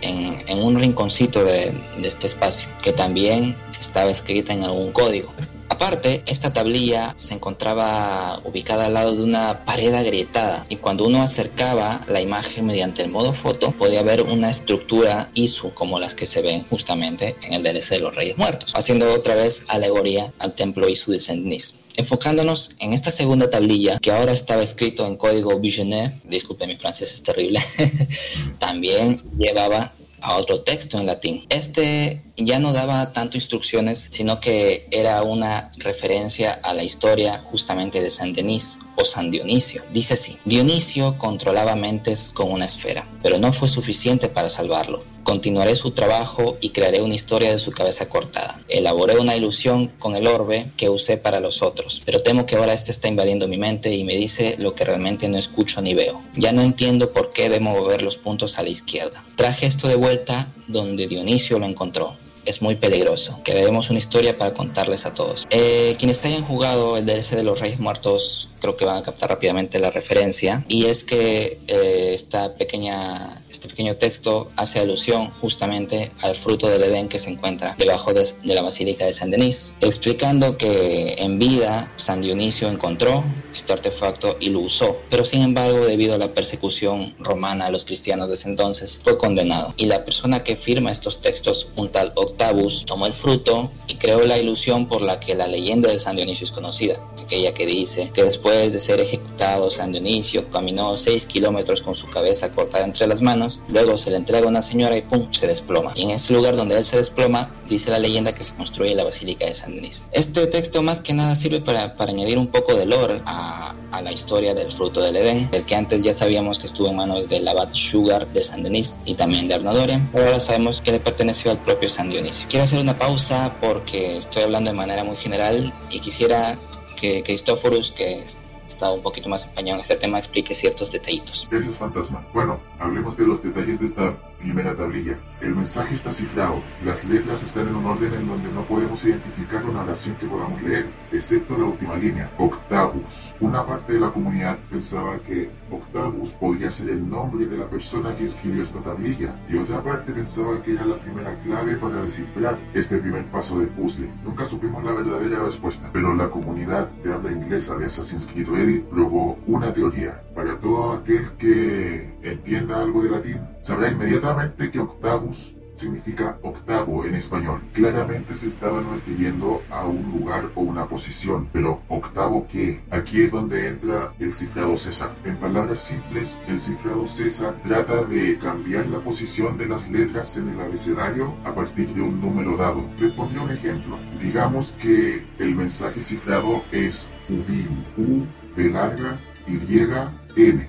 en, 0.00 0.58
un 0.58 0.78
rinconcito 0.78 1.44
de, 1.44 1.72
de 2.00 2.08
este 2.08 2.26
espacio, 2.26 2.68
que 2.82 2.92
también 2.92 3.56
estaba 3.78 4.10
escrita 4.10 4.52
en 4.52 4.64
algún 4.64 4.92
código. 4.92 5.32
Aparte, 5.68 6.22
esta 6.26 6.52
tablilla 6.52 7.14
se 7.16 7.34
encontraba 7.34 8.40
ubicada 8.44 8.86
al 8.86 8.94
lado 8.94 9.16
de 9.16 9.22
una 9.22 9.64
pared 9.64 9.92
agrietada 9.94 10.64
y 10.68 10.76
cuando 10.76 11.06
uno 11.06 11.22
acercaba 11.22 12.02
la 12.06 12.20
imagen 12.20 12.66
mediante 12.66 13.02
el 13.02 13.10
modo 13.10 13.32
foto 13.32 13.72
podía 13.72 14.02
ver 14.02 14.22
una 14.22 14.48
estructura 14.48 15.30
ISU 15.34 15.74
como 15.74 15.98
las 15.98 16.14
que 16.14 16.26
se 16.26 16.42
ven 16.42 16.64
justamente 16.64 17.36
en 17.42 17.54
el 17.54 17.62
DLC 17.62 17.90
de 17.90 17.98
los 17.98 18.14
Reyes 18.14 18.38
Muertos, 18.38 18.72
haciendo 18.74 19.12
otra 19.12 19.34
vez 19.34 19.64
alegoría 19.68 20.32
al 20.38 20.54
templo 20.54 20.88
ISU 20.88 21.12
de 21.12 21.20
Saint-Denis. 21.20 21.76
Enfocándonos 21.96 22.76
en 22.78 22.92
esta 22.92 23.10
segunda 23.10 23.48
tablilla, 23.48 23.98
que 23.98 24.12
ahora 24.12 24.32
estaba 24.32 24.62
escrito 24.62 25.06
en 25.06 25.16
código 25.16 25.58
Visionnaire, 25.58 26.20
disculpe 26.24 26.66
mi 26.66 26.76
francés 26.76 27.12
es 27.12 27.22
terrible, 27.22 27.58
también 28.58 29.22
llevaba 29.38 29.94
a 30.20 30.36
otro 30.36 30.60
texto 30.60 30.98
en 30.98 31.06
latín. 31.06 31.46
Este 31.48 32.25
ya 32.36 32.58
no 32.58 32.72
daba 32.72 33.12
tanto 33.12 33.36
instrucciones, 33.36 34.08
sino 34.10 34.40
que 34.40 34.86
era 34.90 35.22
una 35.22 35.70
referencia 35.78 36.52
a 36.62 36.74
la 36.74 36.84
historia 36.84 37.42
justamente 37.44 38.02
de 38.02 38.10
San 38.10 38.32
Denis 38.32 38.78
o 38.96 39.04
San 39.04 39.30
Dionisio. 39.30 39.82
Dice 39.92 40.14
así, 40.14 40.38
Dionisio 40.44 41.18
controlaba 41.18 41.76
mentes 41.76 42.30
con 42.30 42.52
una 42.52 42.66
esfera, 42.66 43.06
pero 43.22 43.38
no 43.38 43.52
fue 43.52 43.68
suficiente 43.68 44.28
para 44.28 44.48
salvarlo. 44.48 45.04
Continuaré 45.22 45.74
su 45.74 45.90
trabajo 45.90 46.56
y 46.60 46.70
crearé 46.70 47.02
una 47.02 47.16
historia 47.16 47.50
de 47.50 47.58
su 47.58 47.72
cabeza 47.72 48.08
cortada. 48.08 48.60
Elaboré 48.68 49.18
una 49.18 49.34
ilusión 49.34 49.88
con 49.98 50.14
el 50.14 50.28
orbe 50.28 50.70
que 50.76 50.88
usé 50.88 51.16
para 51.16 51.40
los 51.40 51.62
otros, 51.62 52.00
pero 52.04 52.22
temo 52.22 52.46
que 52.46 52.54
ahora 52.54 52.74
este 52.74 52.92
está 52.92 53.08
invadiendo 53.08 53.48
mi 53.48 53.58
mente 53.58 53.92
y 53.92 54.04
me 54.04 54.14
dice 54.14 54.54
lo 54.58 54.74
que 54.74 54.84
realmente 54.84 55.28
no 55.28 55.36
escucho 55.36 55.82
ni 55.82 55.94
veo. 55.94 56.22
Ya 56.36 56.52
no 56.52 56.62
entiendo 56.62 57.12
por 57.12 57.30
qué 57.30 57.48
debo 57.48 57.70
mover 57.70 58.02
los 58.02 58.16
puntos 58.16 58.56
a 58.58 58.62
la 58.62 58.68
izquierda. 58.68 59.24
Traje 59.34 59.66
esto 59.66 59.88
de 59.88 59.96
vuelta 59.96 60.52
donde 60.68 61.08
Dionisio 61.08 61.58
lo 61.58 61.66
encontró 61.66 62.16
es 62.46 62.62
muy 62.62 62.76
peligroso. 62.76 63.40
Crearemos 63.44 63.90
una 63.90 63.98
historia 63.98 64.38
para 64.38 64.54
contarles 64.54 65.06
a 65.06 65.14
todos. 65.14 65.46
Eh, 65.50 65.94
quienes 65.98 66.24
hayan 66.24 66.44
jugado 66.44 66.96
el 66.96 67.04
DLC 67.04 67.36
de 67.36 67.44
los 67.44 67.60
Reyes 67.60 67.78
Muertos 67.78 68.48
creo 68.60 68.76
que 68.76 68.84
van 68.84 68.98
a 68.98 69.02
captar 69.02 69.30
rápidamente 69.30 69.78
la 69.78 69.90
referencia 69.90 70.64
y 70.68 70.86
es 70.86 71.04
que 71.04 71.60
eh, 71.66 72.10
esta 72.12 72.54
pequeña, 72.54 73.44
este 73.48 73.68
pequeño 73.68 73.96
texto 73.96 74.50
hace 74.56 74.80
alusión 74.80 75.30
justamente 75.30 76.12
al 76.22 76.34
fruto 76.34 76.68
del 76.68 76.82
Edén 76.82 77.08
que 77.08 77.18
se 77.18 77.30
encuentra 77.30 77.74
debajo 77.78 78.12
de, 78.12 78.26
de 78.42 78.54
la 78.54 78.62
Basílica 78.62 79.06
de 79.06 79.12
San 79.12 79.30
Denis, 79.30 79.76
explicando 79.80 80.56
que 80.56 81.16
en 81.18 81.38
vida 81.38 81.92
San 81.96 82.20
Dionisio 82.20 82.68
encontró 82.68 83.24
este 83.54 83.72
artefacto 83.72 84.36
y 84.40 84.50
lo 84.50 84.60
usó, 84.60 85.00
pero 85.10 85.24
sin 85.24 85.42
embargo 85.42 85.86
debido 85.86 86.14
a 86.14 86.18
la 86.18 86.32
persecución 86.32 87.14
romana 87.18 87.66
a 87.66 87.70
los 87.70 87.84
cristianos 87.84 88.28
de 88.28 88.34
ese 88.34 88.48
entonces 88.48 89.00
fue 89.02 89.16
condenado 89.16 89.74
y 89.76 89.86
la 89.86 90.04
persona 90.04 90.44
que 90.44 90.56
firma 90.56 90.90
estos 90.90 91.20
textos, 91.20 91.68
un 91.76 91.90
tal 91.90 92.12
Octavus, 92.36 92.84
tomó 92.84 93.06
el 93.06 93.14
fruto 93.14 93.70
y 93.88 93.94
creó 93.94 94.20
la 94.26 94.36
ilusión 94.36 94.88
por 94.88 95.00
la 95.00 95.18
que 95.18 95.34
la 95.34 95.46
leyenda 95.46 95.88
de 95.88 95.98
San 95.98 96.16
Dionisio 96.16 96.44
es 96.44 96.50
conocida 96.50 97.00
aquella 97.26 97.52
que 97.52 97.66
dice 97.66 98.10
que 98.14 98.22
después 98.22 98.72
de 98.72 98.78
ser 98.78 99.00
ejecutado 99.00 99.68
San 99.70 99.92
Dionisio 99.92 100.48
caminó 100.50 100.96
6 100.96 101.26
kilómetros 101.26 101.82
con 101.82 101.94
su 101.94 102.08
cabeza 102.08 102.52
cortada 102.52 102.84
entre 102.84 103.06
las 103.06 103.20
manos, 103.20 103.62
luego 103.68 103.96
se 103.96 104.10
le 104.10 104.16
entrega 104.16 104.46
a 104.46 104.48
una 104.48 104.62
señora 104.62 104.96
y 104.96 105.02
pum, 105.02 105.28
se 105.32 105.46
desploma. 105.46 105.92
Y 105.94 106.04
en 106.04 106.10
este 106.10 106.32
lugar 106.32 106.56
donde 106.56 106.78
él 106.78 106.84
se 106.84 106.96
desploma, 106.96 107.54
dice 107.68 107.90
la 107.90 107.98
leyenda 107.98 108.34
que 108.34 108.44
se 108.44 108.54
construye 108.54 108.94
la 108.94 109.04
Basílica 109.04 109.44
de 109.44 109.54
San 109.54 109.74
Denis. 109.74 110.08
Este 110.12 110.46
texto 110.46 110.82
más 110.82 111.00
que 111.00 111.12
nada 111.12 111.34
sirve 111.34 111.60
para, 111.60 111.96
para 111.96 112.12
añadir 112.12 112.38
un 112.38 112.46
poco 112.46 112.74
de 112.74 112.86
lore 112.86 113.20
a, 113.26 113.74
a 113.90 114.02
la 114.02 114.12
historia 114.12 114.54
del 114.54 114.70
fruto 114.70 115.02
del 115.02 115.16
Edén, 115.16 115.48
el 115.52 115.64
que 115.64 115.74
antes 115.74 116.02
ya 116.02 116.12
sabíamos 116.12 116.58
que 116.58 116.66
estuvo 116.66 116.88
en 116.88 116.96
manos 116.96 117.28
del 117.28 117.46
abad 117.48 117.70
Sugar 117.72 118.32
de 118.32 118.42
San 118.42 118.62
Denis 118.62 119.00
y 119.04 119.14
también 119.14 119.48
de 119.48 119.54
Arnodorian, 119.54 120.08
pero 120.12 120.26
ahora 120.26 120.40
sabemos 120.40 120.80
que 120.80 120.92
le 120.92 121.00
perteneció 121.00 121.50
al 121.50 121.62
propio 121.62 121.88
San 121.88 122.08
Dionisio. 122.08 122.46
Quiero 122.48 122.64
hacer 122.64 122.78
una 122.78 122.98
pausa 122.98 123.56
porque 123.60 124.18
estoy 124.18 124.44
hablando 124.44 124.70
de 124.70 124.76
manera 124.76 125.02
muy 125.02 125.16
general 125.16 125.72
y 125.90 126.00
quisiera 126.00 126.58
que 126.96 127.22
Cristóforos, 127.22 127.92
que 127.92 128.24
estaba 128.66 128.92
un 128.92 129.02
poquito 129.02 129.28
más 129.28 129.46
empañado 129.46 129.76
en 129.76 129.80
este 129.80 129.96
tema, 129.96 130.18
explique 130.18 130.54
ciertos 130.54 130.92
detallitos. 130.92 131.48
Gracias, 131.50 131.76
Fantasma. 131.76 132.26
Bueno, 132.32 132.60
hablemos 132.78 133.16
de 133.16 133.26
los 133.26 133.42
detalles 133.42 133.80
de 133.80 133.86
esta 133.86 134.16
primera 134.38 134.74
tablilla. 134.76 135.18
El 135.40 135.54
mensaje 135.54 135.94
está 135.94 136.12
cifrado. 136.12 136.62
Las 136.84 137.04
letras 137.04 137.42
están 137.42 137.68
en 137.68 137.76
un 137.76 137.86
orden 137.86 138.12
en 138.14 138.28
donde 138.28 138.50
no 138.52 138.64
podemos 138.64 139.04
identificar 139.04 139.64
una 139.64 139.82
oración 139.82 140.16
que 140.16 140.26
podamos 140.26 140.60
leer, 140.62 140.86
excepto 141.12 141.56
la 141.56 141.64
última 141.64 141.96
línea, 141.96 142.30
Octavus. 142.38 143.34
Una 143.40 143.66
parte 143.66 143.94
de 143.94 144.00
la 144.00 144.10
comunidad 144.10 144.58
pensaba 144.70 145.18
que 145.18 145.50
Octavus 145.70 146.32
podría 146.32 146.70
ser 146.70 146.90
el 146.90 147.08
nombre 147.08 147.46
de 147.46 147.56
la 147.56 147.68
persona 147.68 148.14
que 148.14 148.26
escribió 148.26 148.62
esta 148.62 148.80
tablilla, 148.80 149.34
y 149.48 149.56
otra 149.56 149.82
parte 149.82 150.12
pensaba 150.12 150.62
que 150.62 150.72
era 150.72 150.84
la 150.84 150.96
primera 150.96 151.38
clave 151.42 151.76
para 151.76 152.02
descifrar 152.02 152.58
este 152.74 152.98
primer 152.98 153.24
paso 153.26 153.58
del 153.58 153.68
puzzle. 153.68 154.10
Nunca 154.24 154.44
supimos 154.44 154.84
la 154.84 154.92
verdadera 154.92 155.40
respuesta, 155.40 155.90
pero 155.92 156.14
la 156.14 156.30
comunidad 156.30 156.88
de 157.02 157.12
habla 157.12 157.32
inglesa 157.32 157.76
de 157.76 157.86
Assassin's 157.86 158.28
Creed 158.28 158.48
Reddit 158.56 158.84
probó 158.86 159.38
una 159.46 159.70
teoría. 159.70 160.22
Para 160.34 160.58
todo 160.58 160.92
aquel 160.92 161.30
que 161.32 162.16
entienda 162.22 162.80
algo 162.80 163.02
de 163.02 163.10
latín, 163.10 163.40
sabrá 163.60 163.90
inmediatamente 163.90 164.70
que 164.70 164.80
octavus 164.80 165.56
significa 165.74 166.38
octavo 166.42 167.04
en 167.04 167.14
español. 167.14 167.60
Claramente 167.74 168.34
se 168.34 168.48
estaban 168.48 168.90
refiriendo 168.90 169.62
a 169.70 169.86
un 169.86 170.10
lugar 170.10 170.50
o 170.54 170.62
una 170.62 170.88
posición, 170.88 171.50
pero 171.52 171.82
octavo 171.88 172.46
qué? 172.50 172.80
Aquí 172.90 173.22
es 173.22 173.30
donde 173.30 173.68
entra 173.68 174.14
el 174.18 174.32
cifrado 174.32 174.76
César. 174.78 175.14
En 175.26 175.36
palabras 175.36 175.80
simples, 175.80 176.38
el 176.48 176.58
cifrado 176.58 177.06
César 177.06 177.60
trata 177.62 178.04
de 178.04 178.38
cambiar 178.38 178.86
la 178.86 179.00
posición 179.00 179.58
de 179.58 179.66
las 179.66 179.90
letras 179.90 180.38
en 180.38 180.48
el 180.48 180.60
abecedario 180.62 181.34
a 181.44 181.54
partir 181.54 181.88
de 181.88 182.00
un 182.00 182.22
número 182.22 182.56
dado. 182.56 182.82
Les 182.98 183.12
pondré 183.12 183.38
un 183.38 183.50
ejemplo. 183.50 183.98
Digamos 184.18 184.72
que 184.72 185.26
el 185.38 185.54
mensaje 185.54 186.00
cifrado 186.00 186.62
es 186.72 187.10
UDIN, 187.28 187.84
U, 187.98 188.45
B 188.56 188.70
larga, 188.70 189.18
Y, 189.46 190.12
N. 190.36 190.68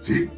¿Sí? 0.00 0.30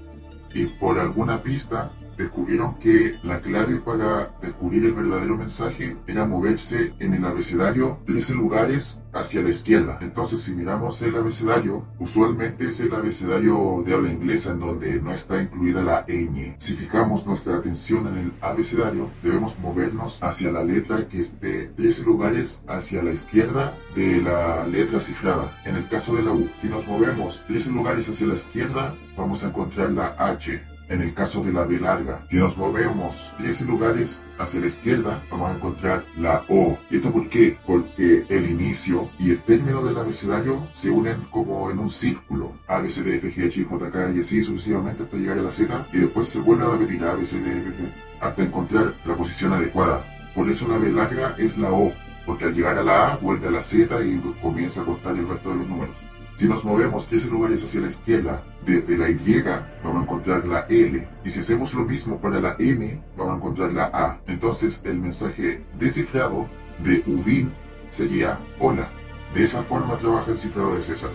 Y 0.55 0.67
por 0.67 0.99
alguna 0.99 1.43
pista 1.43 1.93
descubrieron 2.21 2.75
que 2.77 3.19
la 3.23 3.41
clave 3.41 3.77
para 3.77 4.35
descubrir 4.41 4.85
el 4.85 4.93
verdadero 4.93 5.37
mensaje 5.37 5.97
era 6.07 6.27
moverse 6.27 6.93
en 6.99 7.15
el 7.15 7.25
abecedario 7.25 7.99
13 8.07 8.35
lugares 8.35 9.03
hacia 9.12 9.43
la 9.43 9.49
izquierda. 9.49 9.99
Entonces, 10.00 10.43
si 10.43 10.55
miramos 10.55 11.00
el 11.03 11.17
abecedario, 11.17 11.87
usualmente 11.99 12.67
es 12.67 12.81
el 12.81 12.95
abecedario 12.95 13.83
de 13.85 13.95
habla 13.95 14.12
inglesa 14.12 14.53
en 14.53 14.61
donde 14.61 15.00
no 15.00 15.12
está 15.12 15.43
incluida 15.43 15.83
la 15.83 16.07
ñ. 16.07 16.55
Si 16.59 16.75
fijamos 16.75 17.27
nuestra 17.27 17.57
atención 17.57 18.07
en 18.09 18.19
el 18.19 18.33
abecedario, 18.41 19.11
debemos 19.23 19.59
movernos 19.59 20.19
hacia 20.23 20.53
la 20.53 20.62
letra 20.62 21.09
que 21.09 21.21
esté 21.21 21.73
13 21.77 22.05
lugares 22.05 22.65
hacia 22.69 23.03
la 23.03 23.12
izquierda 23.12 23.77
de 23.97 24.21
la 24.21 24.67
letra 24.67 25.00
cifrada. 25.00 25.59
En 25.65 25.77
el 25.77 25.89
caso 25.89 26.15
de 26.15 26.23
la 26.23 26.33
U, 26.33 26.49
si 26.61 26.69
nos 26.69 26.87
movemos 26.87 27.45
13 27.49 27.73
lugares 27.73 28.09
hacia 28.09 28.27
la 28.27 28.35
izquierda, 28.35 28.95
vamos 29.17 29.45
a 29.45 29.49
encontrar 29.49 29.91
la 29.91 30.15
H 30.19 30.70
en 30.91 31.03
el 31.03 31.15
caso 31.15 31.43
de 31.43 31.53
la 31.53 31.65
B 31.65 31.79
larga, 31.79 32.27
si 32.29 32.37
nos 32.37 32.57
movemos 32.57 33.33
10 33.39 33.63
lugares 33.69 34.25
hacia 34.39 34.61
la 34.61 34.67
izquierda, 34.67 35.23
vamos 35.31 35.51
a 35.51 35.55
encontrar 35.55 36.05
la 36.19 36.45
O. 36.49 36.77
¿Y 36.91 36.97
esto 36.97 37.13
por 37.13 37.29
qué? 37.29 37.57
Porque 37.65 38.27
el 38.29 38.51
inicio 38.51 39.09
y 39.19 39.31
el 39.31 39.41
término 39.41 39.85
del 39.85 39.97
abecedario 39.97 40.69
se 40.73 40.91
unen 40.91 41.29
como 41.31 41.71
en 41.71 41.79
un 41.79 41.91
círculo. 41.91 42.55
A, 42.67 42.81
B, 42.81 42.91
C, 42.91 43.05
D, 43.05 43.17
F, 43.17 43.33
G, 43.33 43.47
H, 43.47 43.65
J, 43.65 43.91
K 43.91 44.11
y 44.17 44.21
así 44.21 44.43
sucesivamente 44.43 45.05
hasta 45.05 45.17
llegar 45.17 45.39
a 45.39 45.43
la 45.43 45.53
Z 45.53 45.87
y 45.93 45.99
después 45.99 46.29
se 46.29 46.41
vuelve 46.41 46.65
a 46.65 46.71
repetir 46.71 47.05
A, 47.05 47.15
B, 47.15 47.25
C, 47.25 47.39
D, 47.39 47.51
F, 47.51 47.93
hasta 48.21 48.43
encontrar 48.43 48.95
la 49.05 49.15
posición 49.15 49.53
adecuada. 49.53 50.05
Por 50.35 50.51
eso 50.51 50.67
la 50.67 50.79
B 50.79 50.91
larga 50.91 51.37
es 51.39 51.57
la 51.57 51.71
O, 51.71 51.93
porque 52.27 52.47
al 52.47 52.55
llegar 52.55 52.77
a 52.77 52.83
la 52.83 53.13
A 53.13 53.17
vuelve 53.19 53.47
a 53.47 53.53
la 53.53 53.63
Z 53.63 54.05
y 54.05 54.21
comienza 54.43 54.83
a 54.83 54.87
contar 54.87 55.17
el 55.17 55.29
resto 55.29 55.51
de 55.51 55.57
los 55.57 55.69
números. 55.69 56.10
Si 56.41 56.49
nos 56.49 56.65
movemos 56.65 57.07
13 57.07 57.29
lugares 57.29 57.63
hacia 57.63 57.83
la 57.83 57.89
izquierda, 57.89 58.43
desde 58.65 58.97
la 58.97 59.11
Y 59.11 59.45
vamos 59.85 60.01
a 60.01 60.05
encontrar 60.05 60.47
la 60.47 60.61
L. 60.71 61.07
Y 61.23 61.29
si 61.29 61.41
hacemos 61.41 61.75
lo 61.75 61.85
mismo 61.85 62.19
para 62.19 62.41
la 62.41 62.57
M, 62.59 62.99
vamos 63.15 63.35
a 63.35 63.37
encontrar 63.37 63.73
la 63.75 63.91
A. 63.93 64.23
Entonces 64.27 64.81
el 64.87 64.97
mensaje 64.97 65.63
descifrado 65.79 66.49
de 66.83 67.05
UVIN 67.07 67.53
sería 67.91 68.39
hola. 68.59 68.91
De 69.35 69.43
esa 69.43 69.63
forma 69.63 69.99
trabaja 69.99 70.31
el 70.31 70.39
cifrado 70.39 70.75
de 70.75 70.81
César. 70.81 71.11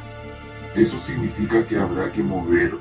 Eso 0.76 1.00
significa 1.00 1.66
que 1.66 1.80
habrá 1.80 2.12
que 2.12 2.22
mover 2.22 2.78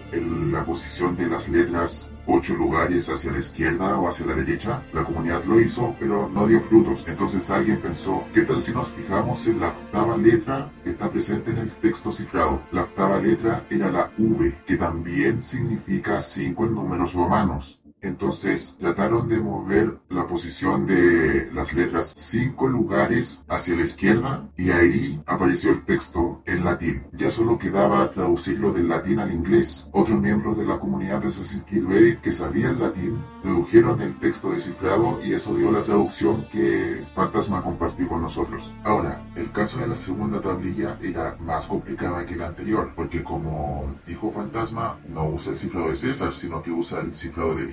la 0.52 0.66
posición 0.66 1.16
de 1.16 1.30
las 1.30 1.48
letras 1.48 2.12
ocho 2.26 2.54
lugares 2.54 3.08
hacia 3.08 3.32
la 3.32 3.38
izquierda 3.38 3.98
o 3.98 4.08
hacia 4.08 4.26
la 4.26 4.34
derecha. 4.34 4.82
La 4.92 5.04
comunidad 5.04 5.44
lo 5.44 5.60
hizo, 5.60 5.94
pero 5.98 6.28
no 6.28 6.46
dio 6.46 6.60
frutos. 6.60 7.04
Entonces 7.06 7.50
alguien 7.50 7.80
pensó, 7.80 8.24
¿qué 8.32 8.42
tal 8.42 8.60
si 8.60 8.72
nos 8.72 8.88
fijamos 8.88 9.46
en 9.46 9.60
la 9.60 9.68
octava 9.68 10.16
letra 10.16 10.70
que 10.82 10.90
está 10.90 11.10
presente 11.10 11.50
en 11.50 11.58
el 11.58 11.70
texto 11.70 12.12
cifrado? 12.12 12.62
La 12.72 12.82
octava 12.82 13.18
letra 13.18 13.64
era 13.70 13.90
la 13.90 14.10
V, 14.18 14.54
que 14.66 14.76
también 14.76 15.40
significa 15.40 16.20
5 16.20 16.64
en 16.66 16.74
números 16.74 17.14
romanos. 17.14 17.83
Entonces 18.04 18.76
trataron 18.78 19.30
de 19.30 19.40
mover 19.40 19.98
la 20.10 20.26
posición 20.26 20.86
de 20.86 21.50
las 21.54 21.72
letras 21.72 22.12
cinco 22.14 22.68
lugares 22.68 23.46
hacia 23.48 23.76
la 23.76 23.82
izquierda 23.82 24.46
y 24.58 24.70
ahí 24.70 25.22
apareció 25.24 25.70
el 25.70 25.84
texto 25.84 26.42
en 26.44 26.64
latín. 26.64 27.04
Ya 27.12 27.30
solo 27.30 27.58
quedaba 27.58 28.10
traducirlo 28.10 28.74
del 28.74 28.88
latín 28.88 29.20
al 29.20 29.32
inglés. 29.32 29.88
Otros 29.92 30.20
miembros 30.20 30.58
de 30.58 30.66
la 30.66 30.78
comunidad 30.78 31.22
de 31.22 31.28
Assassin's 31.28 31.64
Creed 31.66 32.18
que 32.18 32.30
sabían 32.30 32.78
latín 32.78 33.24
tradujeron 33.42 34.00
el 34.02 34.18
texto 34.18 34.50
descifrado 34.50 35.20
y 35.24 35.32
eso 35.32 35.54
dio 35.54 35.72
la 35.72 35.82
traducción 35.82 36.46
que 36.52 37.06
Fantasma 37.14 37.62
compartió 37.62 38.06
con 38.06 38.20
nosotros. 38.20 38.74
Ahora, 38.84 39.22
el 39.34 39.50
caso 39.50 39.80
de 39.80 39.86
la 39.86 39.94
segunda 39.94 40.42
tablilla 40.42 40.98
era 41.02 41.36
más 41.40 41.66
complicada 41.66 42.26
que 42.26 42.36
la 42.36 42.48
anterior, 42.48 42.92
porque 42.94 43.24
como 43.24 43.94
dijo 44.06 44.30
Fantasma, 44.30 44.98
no 45.08 45.28
usa 45.28 45.52
el 45.52 45.58
cifrado 45.58 45.88
de 45.88 45.94
César, 45.94 46.34
sino 46.34 46.62
que 46.62 46.70
usa 46.70 47.00
el 47.00 47.14
cifrado 47.14 47.54
de 47.54 47.64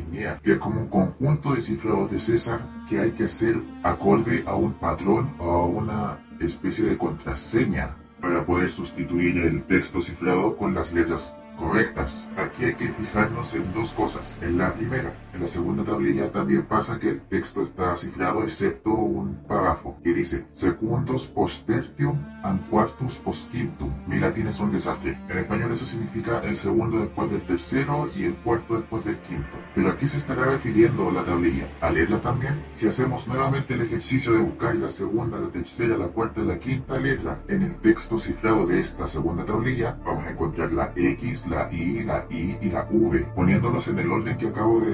Que 0.43 0.53
es 0.53 0.59
como 0.59 0.81
un 0.81 0.87
conjunto 0.87 1.53
de 1.53 1.61
cifrados 1.61 2.11
de 2.11 2.19
César 2.19 2.61
que 2.89 2.99
hay 2.99 3.11
que 3.11 3.25
hacer 3.25 3.61
acorde 3.83 4.43
a 4.45 4.55
un 4.55 4.73
patrón 4.73 5.33
o 5.39 5.49
a 5.49 5.65
una 5.65 6.19
especie 6.39 6.85
de 6.85 6.97
contraseña 6.97 7.95
para 8.21 8.45
poder 8.45 8.69
sustituir 8.71 9.37
el 9.37 9.63
texto 9.63 10.01
cifrado 10.01 10.55
con 10.57 10.73
las 10.73 10.93
letras 10.93 11.35
correctas. 11.57 12.29
Aquí 12.37 12.65
hay 12.65 12.75
que 12.75 12.89
fijarnos 12.89 13.53
en 13.55 13.73
dos 13.73 13.93
cosas. 13.93 14.37
En 14.41 14.57
la 14.57 14.73
primera, 14.73 15.13
en 15.33 15.41
la 15.41 15.47
segunda 15.47 15.83
tablilla 15.83 16.31
también 16.31 16.63
pasa 16.63 16.99
que 16.99 17.09
el 17.09 17.21
texto 17.21 17.61
está 17.61 17.95
cifrado 17.95 18.43
excepto 18.43 18.91
un 18.91 19.35
párrafo 19.47 19.97
que 20.03 20.13
dice 20.13 20.45
secundos 20.51 21.27
post 21.27 21.67
tertium 21.67 22.17
and 22.43 22.69
quartus 22.69 23.17
post 23.17 23.51
quintum. 23.51 23.91
Mi 24.07 24.19
latín 24.19 24.47
es 24.47 24.59
un 24.59 24.71
desastre. 24.71 25.17
En 25.29 25.37
español 25.37 25.71
eso 25.71 25.85
significa 25.85 26.41
el 26.43 26.55
segundo 26.55 26.99
después 26.99 27.29
del 27.31 27.41
tercero 27.41 28.09
y 28.15 28.23
el 28.23 28.35
cuarto 28.35 28.75
después 28.75 29.05
del 29.05 29.17
quinto. 29.19 29.57
Pero 29.75 29.89
aquí 29.89 30.07
se 30.07 30.17
estará 30.17 30.45
refiriendo 30.45 31.11
la 31.11 31.23
tablilla. 31.23 31.67
¿A 31.81 31.91
letras 31.91 32.21
también? 32.21 32.65
Si 32.73 32.87
hacemos 32.87 33.27
nuevamente 33.27 33.73
el 33.73 33.81
ejercicio 33.81 34.33
de 34.33 34.39
buscar 34.39 34.75
la 34.75 34.89
segunda, 34.89 35.39
la 35.39 35.49
tercera, 35.49 35.97
la 35.97 36.07
cuarta 36.07 36.41
y 36.41 36.45
la 36.45 36.59
quinta 36.59 36.99
letra 36.99 37.41
en 37.47 37.63
el 37.63 37.75
texto 37.75 38.19
cifrado 38.19 38.65
de 38.65 38.79
esta 38.79 39.07
segunda 39.07 39.45
tablilla, 39.45 39.97
vamos 40.05 40.25
a 40.25 40.31
encontrar 40.31 40.71
la 40.71 40.91
X, 40.95 41.47
la 41.47 41.71
I, 41.71 42.03
la 42.03 42.25
I 42.29 42.57
y 42.61 42.69
la 42.69 42.87
V, 42.89 43.19
poniéndonos 43.35 43.87
en 43.87 43.99
el 43.99 44.11
orden 44.11 44.37
que 44.37 44.47
acabo 44.47 44.81
de 44.81 44.91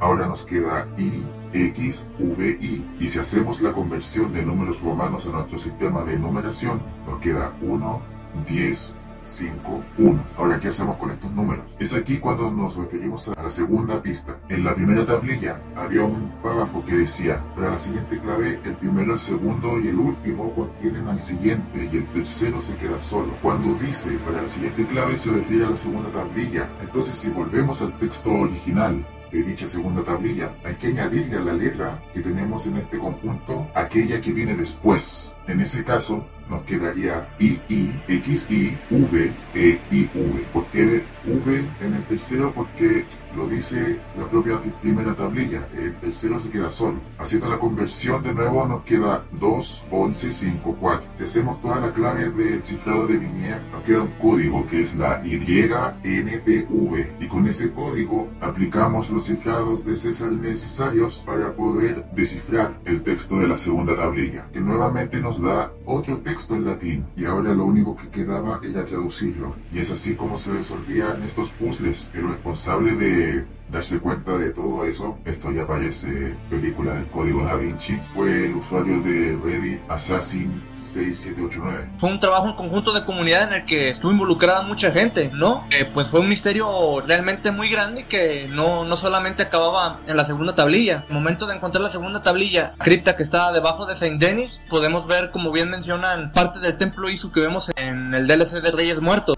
Ahora 0.00 0.26
nos 0.26 0.44
queda 0.44 0.88
I, 0.98 1.22
X, 1.52 2.06
V, 2.18 2.58
I. 2.60 2.86
Y 3.00 3.08
si 3.08 3.18
hacemos 3.18 3.60
la 3.60 3.72
conversión 3.72 4.32
de 4.32 4.42
números 4.42 4.80
romanos 4.80 5.26
a 5.26 5.30
nuestro 5.30 5.58
sistema 5.58 6.02
de 6.04 6.18
numeración, 6.18 6.80
nos 7.06 7.20
queda 7.20 7.52
1, 7.60 8.02
10, 8.48 8.96
5, 9.22 9.84
1. 9.98 10.24
Ahora, 10.36 10.58
¿qué 10.58 10.68
hacemos 10.68 10.96
con 10.96 11.10
estos 11.10 11.30
números? 11.30 11.64
Es 11.78 11.94
aquí 11.94 12.18
cuando 12.18 12.50
nos 12.50 12.76
referimos 12.76 13.28
a 13.28 13.42
la 13.42 13.50
segunda 13.50 14.02
pista. 14.02 14.38
En 14.48 14.64
la 14.64 14.74
primera 14.74 15.06
tablilla 15.06 15.60
había 15.76 16.02
un 16.02 16.32
párrafo 16.42 16.84
que 16.84 16.96
decía, 16.96 17.42
para 17.54 17.70
la 17.70 17.78
siguiente 17.78 18.18
clave, 18.20 18.60
el 18.64 18.74
primero, 18.76 19.12
el 19.12 19.18
segundo 19.18 19.78
y 19.80 19.88
el 19.88 19.98
último 19.98 20.54
contienen 20.54 21.08
al 21.08 21.20
siguiente 21.20 21.88
y 21.92 21.96
el 21.96 22.06
tercero 22.08 22.60
se 22.60 22.76
queda 22.76 22.98
solo. 22.98 23.34
Cuando 23.42 23.74
dice 23.74 24.12
para 24.24 24.42
la 24.42 24.48
siguiente 24.48 24.86
clave 24.86 25.16
se 25.16 25.30
refiere 25.30 25.66
a 25.66 25.70
la 25.70 25.76
segunda 25.76 26.10
tablilla. 26.10 26.68
Entonces, 26.80 27.16
si 27.16 27.30
volvemos 27.30 27.82
al 27.82 27.96
texto 27.98 28.30
original, 28.30 29.06
de 29.32 29.42
dicha 29.42 29.66
segunda 29.66 30.04
tablilla, 30.04 30.54
hay 30.62 30.74
que 30.74 30.88
añadirle 30.88 31.38
a 31.38 31.40
la 31.40 31.54
letra 31.54 32.02
que 32.12 32.20
tenemos 32.20 32.66
en 32.66 32.76
este 32.76 32.98
conjunto 32.98 33.66
aquella 33.74 34.20
que 34.20 34.32
viene 34.32 34.54
después. 34.54 35.34
En 35.46 35.60
ese 35.60 35.84
caso, 35.84 36.26
nos 36.48 36.62
quedaría 36.64 37.28
I, 37.38 37.60
I, 37.68 38.02
X, 38.08 38.50
I, 38.50 38.76
V, 38.90 39.32
E, 39.54 39.80
I, 39.90 40.10
V. 40.14 40.46
¿Por 40.52 40.66
qué 40.66 41.02
V 41.24 41.64
en 41.80 41.94
el 41.94 42.02
tercero? 42.04 42.52
Porque 42.54 43.06
lo 43.34 43.48
dice 43.48 43.98
la 44.18 44.26
propia 44.26 44.60
primera 44.80 45.14
tablilla. 45.14 45.66
El 45.76 45.94
tercero 45.96 46.38
se 46.38 46.50
queda 46.50 46.68
solo. 46.68 47.00
Haciendo 47.18 47.48
la 47.48 47.58
conversión 47.58 48.22
de 48.22 48.34
nuevo 48.34 48.66
nos 48.66 48.82
queda 48.82 49.24
2, 49.32 49.86
11, 49.90 50.32
5, 50.32 50.76
4. 50.78 51.10
Si 51.18 51.24
hacemos 51.24 51.62
toda 51.62 51.80
la 51.80 51.92
clave 51.92 52.30
del 52.30 52.62
cifrado 52.62 53.06
de 53.06 53.16
Viñer, 53.16 53.62
nos 53.72 53.82
queda 53.82 54.02
un 54.02 54.12
código 54.20 54.66
que 54.66 54.82
es 54.82 54.96
la 54.96 55.22
YNTV. 55.24 57.06
Y 57.20 57.26
con 57.28 57.46
ese 57.46 57.72
código 57.72 58.28
aplicamos 58.40 59.10
los 59.10 59.24
cifrados 59.26 59.84
de 59.84 59.96
César 59.96 60.32
necesarios 60.32 61.22
para 61.24 61.54
poder 61.54 62.04
descifrar 62.14 62.78
el 62.84 63.02
texto 63.02 63.38
de 63.38 63.48
la 63.48 63.56
segunda 63.56 63.96
tablilla, 63.96 64.48
que 64.52 64.60
nuevamente 64.60 65.20
nos 65.20 65.31
da 65.40 65.72
otro 65.86 66.18
texto 66.18 66.54
en 66.54 66.64
latín. 66.64 67.06
Y 67.16 67.24
ahora 67.24 67.54
lo 67.54 67.64
único 67.64 67.96
que 67.96 68.08
quedaba 68.08 68.60
era 68.62 68.84
traducirlo. 68.84 69.54
Y 69.72 69.78
es 69.78 69.90
así 69.90 70.14
como 70.14 70.38
se 70.38 70.52
resolvían 70.52 71.22
estos 71.22 71.50
puzzles. 71.50 72.10
El 72.14 72.28
responsable 72.28 72.94
de 72.96 73.44
darse 73.72 73.98
cuenta 74.00 74.36
de 74.36 74.50
todo 74.50 74.84
eso, 74.84 75.18
esto 75.24 75.50
ya 75.50 75.66
parece 75.66 76.36
película 76.50 76.92
del 76.92 77.06
código 77.08 77.42
da 77.44 77.56
Vinci, 77.56 77.98
fue 78.14 78.44
el 78.46 78.56
usuario 78.56 79.00
de 79.00 79.38
Reddit 79.42 79.80
Assassin6789. 79.88 81.98
Fue 81.98 82.10
un 82.10 82.20
trabajo 82.20 82.50
en 82.50 82.56
conjunto 82.56 82.92
de 82.92 83.04
comunidad 83.04 83.48
en 83.48 83.54
el 83.54 83.64
que 83.64 83.88
estuvo 83.88 84.12
involucrada 84.12 84.62
mucha 84.62 84.92
gente, 84.92 85.30
¿no? 85.32 85.66
Pues 85.94 86.08
fue 86.08 86.20
un 86.20 86.28
misterio 86.28 87.00
realmente 87.00 87.50
muy 87.50 87.70
grande 87.70 88.04
que 88.04 88.46
no, 88.50 88.84
no 88.84 88.96
solamente 88.96 89.42
acababa 89.42 90.00
en 90.06 90.16
la 90.16 90.26
segunda 90.26 90.54
tablilla. 90.54 91.04
el 91.08 91.14
momento 91.14 91.46
de 91.46 91.56
encontrar 91.56 91.82
la 91.82 91.90
segunda 91.90 92.22
tablilla, 92.22 92.74
cripta 92.78 93.16
que 93.16 93.22
estaba 93.22 93.52
debajo 93.52 93.86
de 93.86 93.96
Saint 93.96 94.20
Denis, 94.20 94.62
podemos 94.68 95.06
ver, 95.06 95.30
como 95.30 95.50
bien 95.50 95.70
mencionan, 95.70 96.32
parte 96.32 96.60
del 96.60 96.76
templo 96.76 97.08
Isu 97.08 97.32
que 97.32 97.40
vemos 97.40 97.70
en 97.76 98.12
el 98.14 98.26
DLC 98.26 98.60
de 98.60 98.70
Reyes 98.70 99.00
Muertos. 99.00 99.34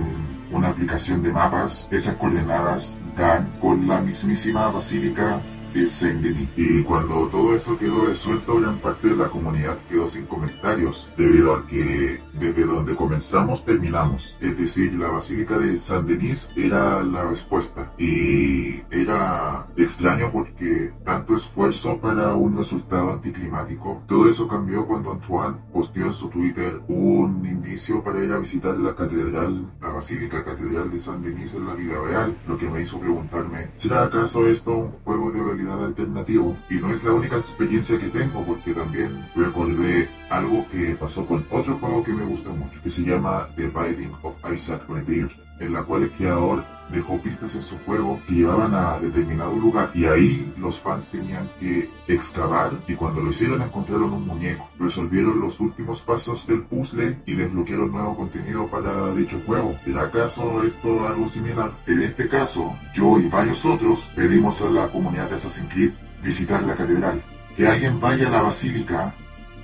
una 0.49 0.69
aplicación 0.69 1.21
de 1.21 1.31
mapas, 1.31 1.89
esas 1.91 2.15
coordenadas 2.15 3.01
dan 3.17 3.51
con 3.59 3.85
la 3.85 3.99
mismísima 3.99 4.69
basílica 4.69 5.41
de 5.73 5.87
Saint-Denis. 5.87 6.49
Y 6.55 6.83
cuando 6.83 7.27
todo 7.27 7.55
eso 7.55 7.77
quedó 7.77 8.05
resuelto, 8.05 8.59
gran 8.59 8.77
parte 8.79 9.09
de 9.09 9.15
la 9.15 9.29
comunidad 9.29 9.77
quedó 9.89 10.07
sin 10.07 10.25
comentarios, 10.25 11.09
debido 11.17 11.55
a 11.55 11.67
que 11.67 12.21
desde 12.33 12.65
donde 12.65 12.95
comenzamos 12.95 13.65
terminamos. 13.65 14.37
Es 14.39 14.57
decir, 14.57 14.93
la 14.95 15.09
Basílica 15.09 15.57
de 15.57 15.77
Saint-Denis 15.77 16.51
era 16.55 17.03
la 17.03 17.23
respuesta. 17.25 17.93
Y 17.97 18.81
era 18.89 19.67
extraño 19.77 20.31
porque 20.31 20.93
tanto 21.05 21.35
esfuerzo 21.35 21.99
para 21.99 22.35
un 22.35 22.57
resultado 22.57 23.13
anticlimático. 23.13 24.03
Todo 24.07 24.29
eso 24.29 24.47
cambió 24.47 24.85
cuando 24.85 25.11
Antoine 25.11 25.57
posteó 25.73 26.07
en 26.07 26.13
su 26.13 26.29
Twitter 26.29 26.81
un 26.87 27.45
indicio 27.45 28.03
para 28.03 28.23
ir 28.23 28.31
a 28.31 28.39
visitar 28.39 28.77
la 28.77 28.95
catedral, 28.95 29.71
la 29.81 29.89
Basílica 29.89 30.43
Catedral 30.43 30.91
de 30.91 30.99
Saint-Denis 30.99 31.55
en 31.55 31.67
la 31.67 31.75
vida 31.75 31.95
real, 32.01 32.37
lo 32.47 32.57
que 32.57 32.69
me 32.69 32.81
hizo 32.81 32.99
preguntarme, 32.99 33.71
¿será 33.77 34.03
acaso 34.03 34.47
esto 34.47 34.75
un 34.75 34.91
juego 35.03 35.31
de 35.31 35.43
realidad 35.43 35.60
alternativo? 35.69 36.55
Y 36.69 36.75
no 36.75 36.91
es 36.91 37.03
la 37.03 37.13
única 37.13 37.35
experiencia 37.35 37.99
que 37.99 38.07
tengo 38.07 38.43
porque 38.45 38.73
también 38.73 39.25
recordé 39.35 40.09
algo 40.29 40.65
que 40.71 40.95
pasó 40.95 41.25
con 41.25 41.45
otro 41.51 41.77
juego 41.77 42.03
que 42.03 42.13
me 42.13 42.23
gusta 42.23 42.49
mucho, 42.49 42.81
que 42.81 42.89
se 42.89 43.03
llama 43.03 43.47
The 43.55 43.67
Binding 43.67 44.13
of 44.23 44.35
Isaac 44.51 44.83
Rebirth, 44.89 45.33
en 45.59 45.73
la 45.73 45.83
cual 45.83 46.03
el 46.03 46.11
creador 46.11 46.65
dejó 46.91 47.19
pistas 47.19 47.55
en 47.55 47.61
su 47.61 47.77
juego 47.79 48.19
que 48.27 48.33
llevaban 48.33 48.73
a 48.73 48.99
determinado 48.99 49.55
lugar 49.55 49.91
y 49.93 50.05
ahí 50.05 50.53
los 50.57 50.79
fans 50.79 51.11
tenían 51.11 51.49
que 51.59 51.89
excavar 52.07 52.71
y 52.87 52.95
cuando 52.95 53.21
lo 53.21 53.29
hicieron 53.29 53.61
encontraron 53.61 54.13
un 54.13 54.27
muñeco, 54.27 54.67
resolvieron 54.79 55.39
los 55.39 55.59
últimos 55.59 56.01
pasos 56.01 56.45
del 56.47 56.63
puzzle 56.63 57.19
y 57.25 57.35
desbloquearon 57.35 57.91
nuevo 57.91 58.15
contenido 58.15 58.67
para 58.67 59.13
dicho 59.13 59.41
juego. 59.45 59.75
¿Era 59.85 60.03
acaso 60.03 60.63
esto 60.63 61.07
algo 61.07 61.27
similar? 61.27 61.71
En 61.87 62.01
este 62.01 62.27
caso, 62.27 62.75
yo 62.93 63.19
y 63.19 63.27
varios 63.27 63.65
otros 63.65 64.11
pedimos 64.15 64.61
a 64.61 64.69
la 64.69 64.87
comunidad 64.89 65.29
de 65.29 65.35
Assassin's 65.35 65.71
Creed 65.73 65.91
visitar 66.23 66.63
la 66.63 66.75
catedral, 66.75 67.21
que 67.55 67.67
alguien 67.67 67.99
vaya 67.99 68.27
a 68.27 68.31
la 68.31 68.41
basílica 68.41 69.15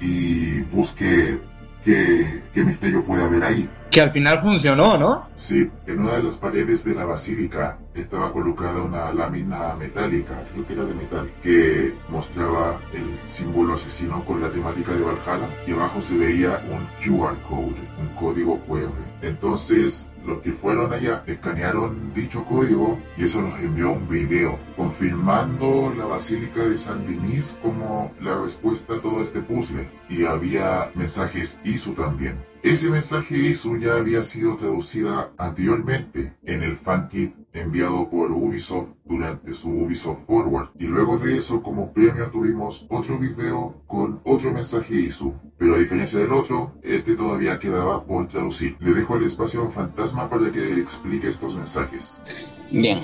y 0.01 0.61
busque 0.61 1.39
qué, 1.83 2.43
qué 2.53 2.63
misterio 2.63 3.03
puede 3.03 3.23
haber 3.23 3.43
ahí. 3.43 3.69
Que 3.91 4.01
al 4.01 4.11
final 4.11 4.41
funcionó, 4.41 4.97
¿no? 4.97 5.29
Sí, 5.35 5.69
en 5.85 5.99
una 5.99 6.13
de 6.13 6.23
las 6.23 6.35
paredes 6.35 6.83
de 6.83 6.93
la 6.93 7.05
basílica 7.05 7.79
estaba 7.95 8.31
colocada 8.31 8.81
una 8.81 9.13
lámina 9.13 9.73
metálica, 9.75 10.43
creo 10.51 10.67
que 10.67 10.73
era 10.73 10.83
de 10.83 10.93
metal, 10.93 11.31
que 11.41 11.93
mostraba 12.09 12.79
el 12.93 13.17
símbolo 13.27 13.73
asesino 13.73 14.23
con 14.25 14.41
la 14.41 14.49
temática 14.49 14.91
de 14.91 15.01
Valhalla 15.01 15.49
y 15.65 15.71
abajo 15.71 16.01
se 16.01 16.17
veía 16.17 16.61
un 16.69 16.85
QR 17.01 17.35
code, 17.47 17.75
un 17.99 18.07
código 18.19 18.59
QR. 18.67 18.91
Entonces, 19.21 20.11
los 20.25 20.39
que 20.41 20.51
fueron 20.51 20.93
allá 20.93 21.23
escanearon 21.25 22.13
dicho 22.13 22.43
código 22.45 22.99
y 23.17 23.23
eso 23.23 23.41
nos 23.41 23.59
envió 23.59 23.91
un 23.91 24.07
video 24.07 24.59
confirmando 24.75 25.93
la 25.97 26.05
Basílica 26.05 26.67
de 26.67 26.77
San 26.77 27.07
Denis 27.07 27.57
como 27.61 28.11
la 28.21 28.39
respuesta 28.39 28.95
a 28.95 29.01
todo 29.01 29.23
este 29.23 29.41
puzzle 29.41 29.89
y 30.09 30.25
había 30.25 30.91
mensajes 30.93 31.61
ISU 31.63 31.93
también. 31.93 32.37
Ese 32.67 32.89
mensaje 32.89 33.37
ISU 33.37 33.77
ya 33.77 33.95
había 33.95 34.25
sido 34.25 34.57
traducida 34.57 35.31
anteriormente 35.37 36.33
en 36.43 36.63
el 36.63 36.75
fankit 36.75 37.33
enviado 37.53 38.09
por 38.09 38.29
Ubisoft 38.29 38.89
durante 39.05 39.53
su 39.53 39.69
Ubisoft 39.69 40.25
Forward. 40.25 40.71
Y 40.77 40.83
luego 40.83 41.17
de 41.17 41.37
eso, 41.37 41.63
como 41.63 41.93
premio, 41.93 42.29
tuvimos 42.29 42.85
otro 42.89 43.17
video 43.19 43.81
con 43.87 44.19
otro 44.25 44.51
mensaje 44.51 44.95
ISU. 44.95 45.33
Pero 45.57 45.75
a 45.75 45.77
diferencia 45.77 46.19
del 46.19 46.33
otro, 46.33 46.73
este 46.83 47.15
todavía 47.15 47.57
quedaba 47.57 48.03
por 48.03 48.27
traducir. 48.27 48.75
Le 48.81 48.93
dejo 48.93 49.15
el 49.15 49.23
espacio 49.23 49.63
a 49.63 49.69
Fantasma 49.69 50.29
para 50.29 50.51
que 50.51 50.73
explique 50.73 51.29
estos 51.29 51.55
mensajes. 51.55 52.21
Bien. 52.69 52.99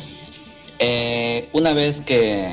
Eh, 0.78 1.48
una 1.54 1.74
vez 1.74 2.02
que 2.02 2.52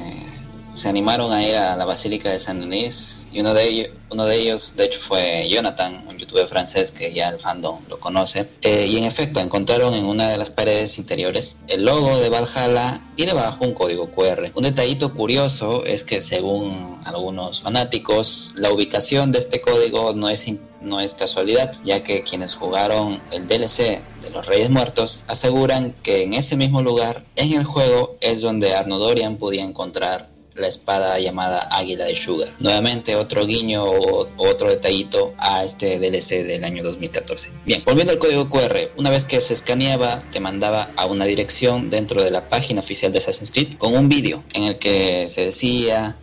se 0.75 0.89
animaron 0.89 1.33
a 1.33 1.43
ir 1.43 1.57
a 1.57 1.75
la 1.75 1.85
Basílica 1.85 2.31
de 2.31 2.39
Saint 2.39 2.61
Denis 2.61 3.27
y 3.33 3.41
uno 3.41 3.53
de 3.53 3.69
ellos, 3.69 3.89
uno 4.11 4.27
de 4.27 4.37
ellos 4.37 4.77
de 4.77 4.85
hecho 4.85 5.01
fue 5.01 5.49
Jonathan, 5.49 6.05
un 6.09 6.19
youtuber 6.19 6.47
francés 6.47 6.91
que 6.91 7.13
ya 7.13 7.29
el 7.29 7.39
fandom 7.39 7.81
lo 7.89 8.01
conoce, 8.01 8.49
eh, 8.63 8.87
y 8.87 8.99
en 8.99 9.05
efecto 9.05 9.41
encontraron 9.41 9.95
en 9.95 10.05
una 10.05 10.31
de 10.31 10.37
las 10.37 10.51
paredes 10.51 10.99
interiores 10.99 11.59
el 11.69 11.85
logo 11.85 12.19
de 12.19 12.29
Valhalla 12.29 13.01
y 13.17 13.27
debajo 13.27 13.65
un 13.65 13.75
código 13.75 14.11
QR. 14.11 14.51
Un 14.55 14.63
detallito 14.65 15.15
curioso 15.15 15.85
es 15.85 16.05
que 16.05 16.21
según 16.21 17.01
algunos 17.05 17.63
fanáticos, 17.63 18.51
la 18.55 18.73
ubicación 18.73 19.33
de 19.33 19.39
este 19.39 19.61
código 19.61 20.15
no 20.15 20.29
es 20.29 20.47
no 20.81 20.99
es 20.99 21.13
casualidad, 21.13 21.75
ya 21.85 22.03
que 22.03 22.25
quienes 22.25 22.55
jugaron 22.55 23.21
el 23.31 23.47
DLC 23.47 24.03
de 24.23 24.31
los 24.33 24.47
Reyes 24.47 24.71
Muertos 24.71 25.25
aseguran 25.27 25.95
que 26.03 26.23
en 26.23 26.33
ese 26.33 26.57
mismo 26.57 26.83
lugar, 26.83 27.23
en 27.37 27.53
el 27.53 27.65
juego, 27.65 28.17
es 28.21 28.41
donde 28.41 28.75
Arno 28.75 28.99
Dorian 28.99 29.37
podía 29.37 29.65
encontrar 29.65 30.30
la 30.61 30.69
espada 30.69 31.19
llamada 31.19 31.69
Águila 31.71 32.05
de 32.05 32.15
Sugar. 32.15 32.51
Nuevamente 32.59 33.17
otro 33.17 33.47
guiño 33.47 33.85
o 33.85 34.29
otro 34.37 34.69
detallito 34.69 35.35
a 35.39 35.65
este 35.65 35.99
DLC 35.99 36.45
del 36.45 36.65
año 36.65 36.83
2014. 36.83 37.51
Bien, 37.67 37.83
volviendo 37.85 38.13
al 38.13 38.19
código 38.19 38.49
QR, 38.49 38.79
una 38.97 39.11
vez 39.11 39.25
que 39.25 39.41
se 39.41 39.55
escaneaba 39.55 40.23
te 40.31 40.41
mandaba 40.41 40.91
a 40.97 41.07
una 41.07 41.25
dirección 41.25 41.91
dentro 41.91 42.23
de 42.23 42.31
la 42.31 42.49
página 42.49 42.81
oficial 42.81 43.13
de 43.13 43.19
Assassin's 43.19 43.51
Creed 43.51 43.75
con 43.75 43.95
un 43.95 44.09
vídeo 44.09 44.45
en 44.53 44.65
el 44.65 44.79
que 44.79 45.29
se 45.29 45.47
decía, 45.47 46.17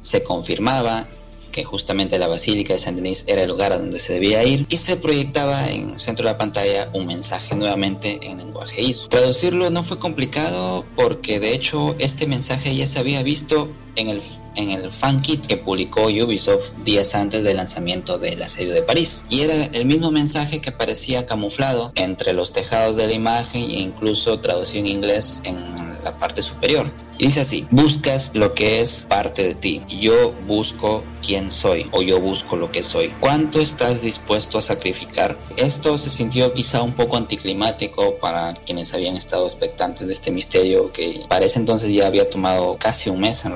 se 0.00 0.22
confirmaba 0.22 1.06
que 1.52 1.64
justamente 1.64 2.18
la 2.18 2.26
Basílica 2.26 2.72
de 2.72 2.80
Saint 2.80 2.96
Denis 2.96 3.24
era 3.28 3.42
el 3.42 3.48
lugar 3.48 3.72
a 3.72 3.78
donde 3.78 3.98
se 3.98 4.14
debía 4.14 4.42
ir, 4.42 4.66
y 4.68 4.78
se 4.78 4.96
proyectaba 4.96 5.68
en 5.68 5.90
el 5.90 6.00
centro 6.00 6.24
de 6.24 6.32
la 6.32 6.38
pantalla 6.38 6.88
un 6.92 7.06
mensaje 7.06 7.54
nuevamente 7.54 8.18
en 8.22 8.38
lenguaje 8.38 8.82
ISO. 8.82 9.08
Traducirlo 9.08 9.70
no 9.70 9.84
fue 9.84 9.98
complicado 9.98 10.84
porque 10.96 11.38
de 11.38 11.54
hecho 11.54 11.94
este 11.98 12.26
mensaje 12.26 12.74
ya 12.74 12.86
se 12.86 12.98
había 12.98 13.22
visto 13.22 13.70
en 13.96 14.08
el, 14.08 14.22
en 14.56 14.70
el 14.70 14.90
fankit 14.90 15.46
que 15.46 15.56
publicó 15.56 16.04
Ubisoft 16.06 16.72
días 16.84 17.14
antes 17.14 17.44
del 17.44 17.56
lanzamiento 17.56 18.18
del 18.18 18.42
asedio 18.42 18.74
de 18.74 18.82
París. 18.82 19.24
Y 19.28 19.42
era 19.42 19.64
el 19.66 19.84
mismo 19.86 20.10
mensaje 20.10 20.60
que 20.60 20.70
aparecía 20.70 21.26
camuflado 21.26 21.92
entre 21.94 22.32
los 22.32 22.52
tejados 22.52 22.96
de 22.96 23.06
la 23.06 23.12
imagen 23.12 23.62
e 23.62 23.80
incluso 23.80 24.40
traducido 24.40 24.80
en 24.80 24.86
inglés 24.86 25.40
en 25.44 25.56
la 26.02 26.18
parte 26.18 26.42
superior. 26.42 26.90
Y 27.18 27.26
dice 27.26 27.42
así, 27.42 27.66
buscas 27.70 28.32
lo 28.34 28.54
que 28.54 28.80
es 28.80 29.06
parte 29.08 29.44
de 29.44 29.54
ti. 29.54 29.82
Yo 29.88 30.32
busco 30.46 31.04
quién 31.24 31.50
soy 31.50 31.88
o 31.92 32.02
yo 32.02 32.20
busco 32.20 32.56
lo 32.56 32.72
que 32.72 32.82
soy. 32.82 33.14
¿Cuánto 33.20 33.60
estás 33.60 34.02
dispuesto 34.02 34.58
a 34.58 34.60
sacrificar? 34.60 35.38
Esto 35.56 35.96
se 35.98 36.10
sintió 36.10 36.52
quizá 36.52 36.82
un 36.82 36.94
poco 36.94 37.16
anticlimático 37.16 38.16
para 38.18 38.54
quienes 38.54 38.92
habían 38.92 39.16
estado 39.16 39.44
expectantes 39.44 40.08
de 40.08 40.14
este 40.14 40.30
misterio 40.30 40.92
que 40.92 41.24
para 41.28 41.44
ese 41.44 41.60
entonces 41.60 41.92
ya 41.92 42.06
había 42.06 42.28
tomado 42.28 42.76
casi 42.76 43.08
un 43.08 43.20
mes 43.20 43.44
en 43.44 43.52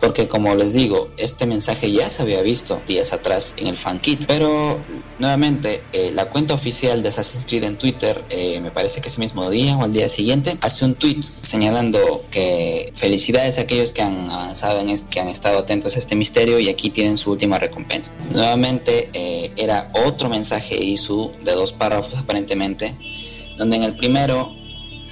Porque 0.00 0.28
como 0.28 0.54
les 0.54 0.72
digo, 0.72 1.10
este 1.16 1.46
mensaje 1.46 1.92
ya 1.92 2.08
se 2.10 2.22
había 2.22 2.42
visto 2.42 2.80
días 2.86 3.12
atrás 3.12 3.54
en 3.56 3.66
el 3.66 3.76
fankit. 3.76 4.24
Pero 4.26 4.78
nuevamente, 5.18 5.82
eh, 5.92 6.10
la 6.12 6.30
cuenta 6.30 6.54
oficial 6.54 7.02
de 7.02 7.08
Assassin's 7.08 7.44
Creed 7.44 7.64
en 7.64 7.76
Twitter, 7.76 8.24
eh, 8.30 8.60
me 8.60 8.70
parece 8.70 9.00
que 9.00 9.08
ese 9.08 9.20
mismo 9.20 9.48
día 9.50 9.76
o 9.76 9.82
al 9.82 9.92
día 9.92 10.08
siguiente, 10.08 10.56
hace 10.60 10.84
un 10.84 10.94
tweet 10.94 11.20
señalando 11.40 12.24
que 12.30 12.92
felicidades 12.94 13.58
a 13.58 13.62
aquellos 13.62 13.92
que 13.92 14.02
han 14.02 14.30
avanzado 14.30 14.80
en 14.80 14.88
este, 14.88 15.10
que 15.10 15.20
han 15.20 15.28
estado 15.28 15.58
atentos 15.58 15.96
a 15.96 15.98
este 15.98 16.16
misterio 16.16 16.58
y 16.58 16.68
aquí 16.68 16.90
tienen 16.90 17.18
su 17.18 17.30
última 17.30 17.58
recompensa. 17.58 18.14
Nuevamente 18.32 19.10
eh, 19.12 19.52
era 19.56 19.90
otro 20.06 20.28
mensaje 20.28 20.82
ISU 20.82 21.32
de 21.42 21.52
dos 21.52 21.72
párrafos 21.72 22.18
aparentemente, 22.18 22.94
donde 23.56 23.76
en 23.76 23.82
el 23.82 23.96
primero 23.96 24.61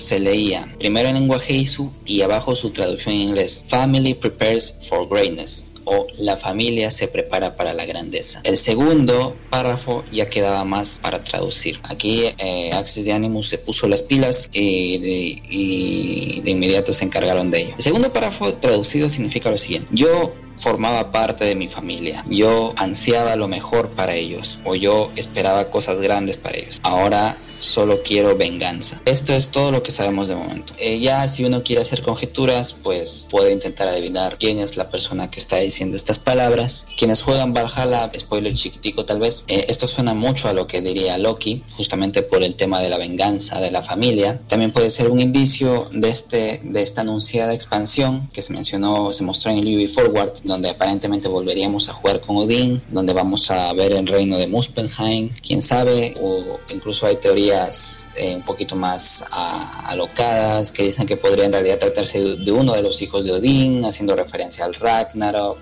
se 0.00 0.18
leía 0.18 0.74
primero 0.78 1.08
en 1.08 1.14
lenguaje 1.14 1.54
ISU 1.54 1.92
y 2.04 2.22
abajo 2.22 2.56
su 2.56 2.70
traducción 2.70 3.14
en 3.14 3.20
inglés, 3.22 3.64
Family 3.68 4.14
Prepares 4.14 4.78
for 4.88 5.08
Greatness 5.08 5.70
o 5.84 6.06
la 6.18 6.36
familia 6.36 6.90
se 6.90 7.08
prepara 7.08 7.56
para 7.56 7.72
la 7.74 7.84
grandeza. 7.84 8.40
El 8.44 8.56
segundo 8.56 9.36
párrafo 9.50 10.04
ya 10.12 10.28
quedaba 10.28 10.64
más 10.64 10.98
para 11.02 11.24
traducir. 11.24 11.80
Aquí 11.82 12.24
eh, 12.38 12.70
Access 12.72 13.06
de 13.06 13.12
Animus 13.12 13.48
se 13.48 13.58
puso 13.58 13.88
las 13.88 14.02
pilas 14.02 14.48
y 14.52 14.98
de, 14.98 15.42
y 15.50 16.40
de 16.42 16.50
inmediato 16.50 16.92
se 16.92 17.04
encargaron 17.04 17.50
de 17.50 17.62
ello. 17.62 17.74
El 17.76 17.82
segundo 17.82 18.12
párrafo 18.12 18.52
traducido 18.54 19.08
significa 19.08 19.50
lo 19.50 19.58
siguiente. 19.58 19.88
Yo 19.92 20.34
formaba 20.56 21.10
parte 21.10 21.44
de 21.44 21.54
mi 21.54 21.68
familia. 21.68 22.24
Yo 22.28 22.72
ansiaba 22.76 23.34
lo 23.36 23.48
mejor 23.48 23.90
para 23.90 24.14
ellos 24.14 24.58
o 24.64 24.74
yo 24.74 25.10
esperaba 25.16 25.70
cosas 25.70 26.00
grandes 26.00 26.36
para 26.36 26.58
ellos. 26.58 26.78
Ahora 26.82 27.36
solo 27.61 28.03
quiero 28.03 28.37
venganza. 28.37 29.01
Esto 29.05 29.33
es 29.33 29.51
todo 29.51 29.70
lo 29.70 29.83
que 29.83 29.90
sabemos 29.90 30.29
de 30.29 30.35
momento. 30.35 30.75
Eh, 30.79 30.99
ya 30.99 31.27
si 31.29 31.44
uno 31.44 31.62
quiere 31.62 31.83
hacer 31.83 32.03
conjeturas, 32.03 32.73
pues 32.73 33.29
puede 33.31 33.53
intentar 33.53 33.88
adivinar 33.88 34.38
quién 34.38 34.59
es 34.59 34.77
la 34.77 34.90
persona 34.90 35.31
que 35.31 35.40
está 35.40 35.57
diciendo 35.59 35.96
estas 35.96 36.18
palabras. 36.18 36.87
Quienes 36.96 37.23
juegan 37.23 37.55
Valhalla, 37.55 38.11
spoiler 38.18 38.55
chiquitico 38.55 39.05
tal 39.05 39.20
vez, 39.20 39.44
eh, 39.49 39.66
esto 39.68 39.87
suena 39.87 40.14
mucho 40.14 40.49
a 40.49 40.53
lo 40.53 40.66
que 40.66 40.81
diría 40.81 41.18
Loki, 41.18 41.62
justamente 41.77 42.23
por 42.23 42.42
el 42.42 42.55
tema 42.55 42.81
de 42.81 42.88
la 42.88 42.99
venganza 42.99 43.61
de 43.61 43.70
la 43.70 43.83
familia. 43.83 44.40
También 44.49 44.73
puede 44.73 44.90
ser 44.90 45.09
un 45.09 45.20
indicio 45.20 45.88
de, 45.92 46.11
este, 46.11 46.61
de 46.64 46.83
esta 46.83 47.03
anunciada 47.03 47.55
expansión 47.55 48.29
que 48.33 48.42
se 48.42 48.53
mencionó, 48.53 49.12
se 49.12 49.25
mostró 49.25 49.51
en 49.51 49.59
el 49.59 49.77
UV 49.77 49.88
Forward, 49.88 50.33
donde 50.44 50.70
aparentemente 50.70 51.29
volveríamos 51.29 51.88
a 51.88 51.92
jugar 51.92 52.20
con 52.20 52.37
Odín, 52.37 52.83
donde 52.90 53.12
vamos 53.12 53.51
a 53.51 53.73
ver 53.73 53.92
el 53.92 54.07
reino 54.07 54.38
de 54.38 54.46
Muspelheim, 54.46 55.31
quién 55.46 55.62
sabe, 55.62 56.14
o 56.20 56.59
incluso 56.70 57.07
hay 57.07 57.16
teorías 57.16 57.49
eh, 57.52 58.34
un 58.36 58.42
poquito 58.42 58.76
más 58.76 59.24
alocadas 59.30 60.72
que 60.72 60.84
dicen 60.84 61.06
que 61.06 61.16
podría 61.16 61.46
en 61.46 61.52
realidad 61.52 61.78
tratarse 61.78 62.20
de 62.20 62.52
uno 62.52 62.72
de 62.72 62.82
los 62.82 63.00
hijos 63.02 63.24
de 63.24 63.32
Odín, 63.32 63.84
haciendo 63.84 64.14
referencia 64.16 64.64
al 64.64 64.74
Ragnarok. 64.74 65.58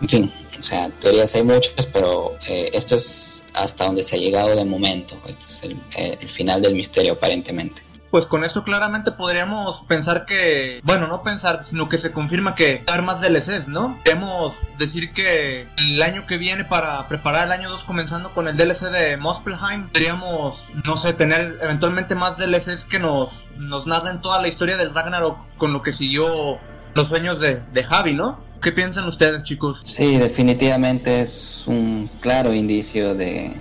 En 0.00 0.08
fin, 0.08 0.32
o 0.58 0.62
sea, 0.62 0.90
teorías 1.00 1.34
hay 1.34 1.42
muchas, 1.42 1.86
pero 1.86 2.36
eh, 2.48 2.70
esto 2.72 2.96
es 2.96 3.44
hasta 3.54 3.86
donde 3.86 4.02
se 4.02 4.16
ha 4.16 4.18
llegado 4.18 4.54
de 4.54 4.64
momento. 4.64 5.18
Este 5.26 5.44
es 5.44 5.62
el, 5.62 5.72
eh, 5.96 6.18
el 6.20 6.28
final 6.28 6.60
del 6.60 6.74
misterio 6.74 7.14
aparentemente 7.14 7.85
pues 8.16 8.24
con 8.24 8.44
esto 8.44 8.64
claramente 8.64 9.12
podríamos 9.12 9.82
pensar 9.86 10.24
que, 10.24 10.80
bueno, 10.84 11.06
no 11.06 11.22
pensar, 11.22 11.62
sino 11.64 11.90
que 11.90 11.98
se 11.98 12.12
confirma 12.12 12.54
que 12.54 12.82
va 12.88 12.94
haber 12.94 13.04
más 13.04 13.20
DLCs, 13.20 13.68
¿no? 13.68 14.00
Podemos 14.06 14.54
decir 14.78 15.12
que 15.12 15.68
el 15.76 16.00
año 16.00 16.24
que 16.24 16.38
viene 16.38 16.64
para 16.64 17.06
preparar 17.08 17.44
el 17.44 17.52
año 17.52 17.68
2 17.68 17.84
comenzando 17.84 18.30
con 18.32 18.48
el 18.48 18.56
DLC 18.56 18.90
de 18.90 19.18
Muspelheim, 19.18 19.90
podríamos, 19.90 20.56
no 20.86 20.96
sé, 20.96 21.12
tener 21.12 21.58
eventualmente 21.60 22.14
más 22.14 22.38
DLCs 22.38 22.86
que 22.86 22.98
nos, 22.98 23.38
nos 23.58 23.86
narren 23.86 24.22
toda 24.22 24.40
la 24.40 24.48
historia 24.48 24.78
del 24.78 24.94
Ragnarok 24.94 25.36
con 25.58 25.74
lo 25.74 25.82
que 25.82 25.92
siguió 25.92 26.58
los 26.94 27.08
sueños 27.08 27.38
de, 27.38 27.64
de 27.70 27.84
Javi, 27.84 28.14
¿no? 28.14 28.40
¿Qué 28.62 28.72
piensan 28.72 29.06
ustedes, 29.08 29.44
chicos? 29.44 29.82
Sí, 29.84 30.16
definitivamente 30.16 31.20
es 31.20 31.64
un 31.66 32.08
claro 32.22 32.54
indicio 32.54 33.14
de 33.14 33.60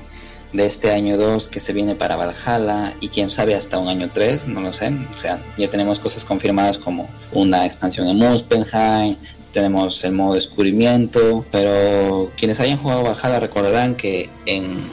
de 0.56 0.66
este 0.66 0.92
año 0.92 1.18
2 1.18 1.50
que 1.50 1.60
se 1.60 1.74
viene 1.74 1.96
para 1.96 2.16
Valhalla 2.16 2.96
y 3.00 3.10
quién 3.10 3.30
sabe 3.30 3.56
hasta 3.56 3.78
un 3.78 3.88
año 3.88 4.10
3, 4.14 4.48
no 4.48 4.62
lo 4.62 4.74
sé. 4.74 4.88
O 4.88 5.18
sea, 5.18 5.44
ya 5.58 5.70
tenemos 5.70 6.00
cosas 6.00 6.24
confirmadas 6.26 6.78
como 6.78 7.10
una 7.32 7.66
expansión 7.66 8.08
en 8.08 8.18
Muspelheim, 8.18 9.18
tenemos 9.52 10.04
el 10.04 10.14
modo 10.14 10.34
descubrimiento, 10.36 11.46
pero 11.52 12.32
quienes 12.38 12.60
hayan 12.60 12.78
jugado 12.78 13.04
Valhalla 13.04 13.40
recordarán 13.40 13.96
que 13.96 14.30
en 14.46 14.84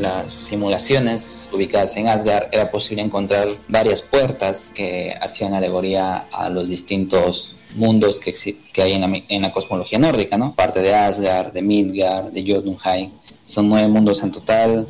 las 0.00 0.32
simulaciones 0.32 1.48
ubicadas 1.52 1.96
en 1.96 2.08
Asgard 2.08 2.48
era 2.52 2.70
posible 2.70 3.02
encontrar 3.02 3.48
varias 3.68 4.02
puertas 4.02 4.72
que 4.74 5.14
hacían 5.20 5.54
alegoría 5.54 6.26
a 6.32 6.50
los 6.50 6.68
distintos 6.68 7.56
mundos 7.74 8.18
que, 8.18 8.32
que 8.72 8.82
hay 8.82 8.92
en 8.92 9.00
la, 9.02 9.22
en 9.28 9.42
la, 9.42 9.52
cosmología 9.52 9.98
nórdica, 9.98 10.36
¿no? 10.36 10.54
Parte 10.54 10.80
de 10.80 10.94
Asgard, 10.94 11.52
de 11.52 11.62
Midgard, 11.62 12.32
de 12.32 12.42
Jotunheim. 12.42 13.12
Son 13.44 13.68
nueve 13.68 13.88
mundos 13.88 14.22
en 14.22 14.32
total 14.32 14.88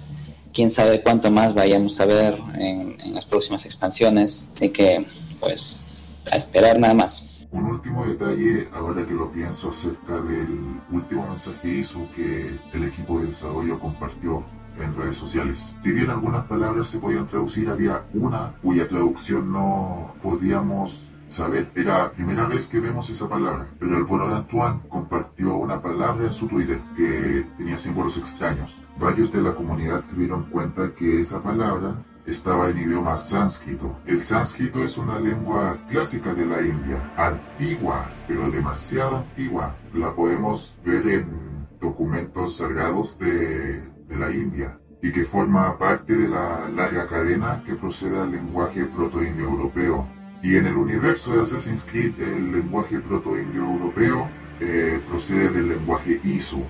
quién 0.53 0.71
sabe 0.71 1.03
cuánto 1.03 1.31
más 1.31 1.55
vayamos 1.55 2.01
a 2.01 2.07
ver 2.07 2.39
en, 2.55 2.97
las 3.15 3.25
próximas 3.25 3.65
expansiones. 3.65 4.51
Así 4.55 4.71
que, 4.71 5.05
pues, 5.41 5.87
a 6.31 6.37
esperar 6.37 6.79
nada 6.79 6.95
más. 6.95 7.25
Un 7.51 7.65
último 7.65 8.05
detalle, 8.07 8.69
ahora 8.75 9.07
que 9.07 9.15
lo 9.15 9.33
pienso, 9.33 9.71
acerca 9.71 10.21
del 10.21 10.81
último 10.93 11.27
mensaje 11.27 11.69
ISO 11.69 12.07
que 12.15 12.59
el 12.75 12.85
equipo 12.85 13.19
de 13.21 13.29
desarrollo 13.29 13.79
compartió 13.81 14.45
en 14.79 14.95
redes 14.95 15.17
sociales. 15.17 15.75
Si 15.83 15.91
bien 15.91 16.11
algunas 16.11 16.45
palabras 16.45 16.89
se 16.89 16.99
podían 16.99 17.27
traducir, 17.27 17.69
había 17.69 18.05
una 18.13 18.55
cuya 18.63 18.87
traducción 18.87 19.51
no 19.53 20.15
podíamos 20.23 21.08
saber. 21.29 21.71
Era 21.75 21.99
la 21.99 22.13
primera 22.13 22.47
vez 22.47 22.69
que 22.69 22.81
vemos 22.81 23.09
esa 23.11 23.29
palabra, 23.29 23.69
pero 23.79 23.97
el 23.97 24.05
bueno 24.05 24.29
de 24.29 24.37
Antoine 24.37 24.81
compartió 24.89 25.57
una 25.57 25.81
palabra 25.81 26.25
en 26.25 26.33
su 26.33 26.49
Twitter 26.49 26.81
que 26.97 27.47
tenía 27.57 27.79
símbolos 27.79 28.17
extraños. 28.19 28.83
Varios 28.99 29.33
de 29.33 29.43
la 29.43 29.55
comunidad 29.55 30.03
se 30.05 30.17
dieron 30.17 30.45
cuenta 30.45 30.95
que 30.95 31.21
esa 31.21 31.43
palabra 31.43 32.05
estaba 32.27 32.69
en 32.69 32.79
idioma 32.79 33.17
sánscrito. 33.17 33.99
El 34.07 34.21
sánscrito 34.21 34.83
es 34.83 34.99
una 34.99 35.19
lengua 35.19 35.79
clásica 35.89 36.35
de 36.35 36.47
la 36.47 36.61
India, 36.61 37.13
antigua, 37.17 38.11
pero 38.27 38.51
demasiado 38.51 39.19
antigua. 39.19 39.77
La 39.95 40.15
podemos 40.15 40.79
ver 40.85 41.07
en 41.07 41.69
documentos 41.81 42.57
sagrados 42.57 43.19
de, 43.19 43.81
de 43.81 44.17
la 44.17 44.31
India 44.31 44.79
y 45.01 45.13
que 45.13 45.25
forma 45.25 45.79
parte 45.79 46.15
de 46.15 46.29
la 46.29 46.69
larga 46.69 47.07
cadena 47.07 47.63
que 47.65 47.75
procede 47.75 48.19
al 48.19 48.33
lenguaje 48.33 48.85
proto-indio-europeo 48.85 50.18
y 50.43 50.57
en 50.57 50.67
el 50.67 50.77
universo 50.77 51.35
de 51.35 51.43
Assassin's 51.43 51.85
Creed, 51.85 52.21
el 52.21 52.53
lenguaje 52.53 53.01
proto-indio-europeo 53.01 54.29
eh, 54.61 55.01
procede 55.09 55.51
del 55.51 55.69
lenguaje 55.69 56.21
ISO. 56.25 56.63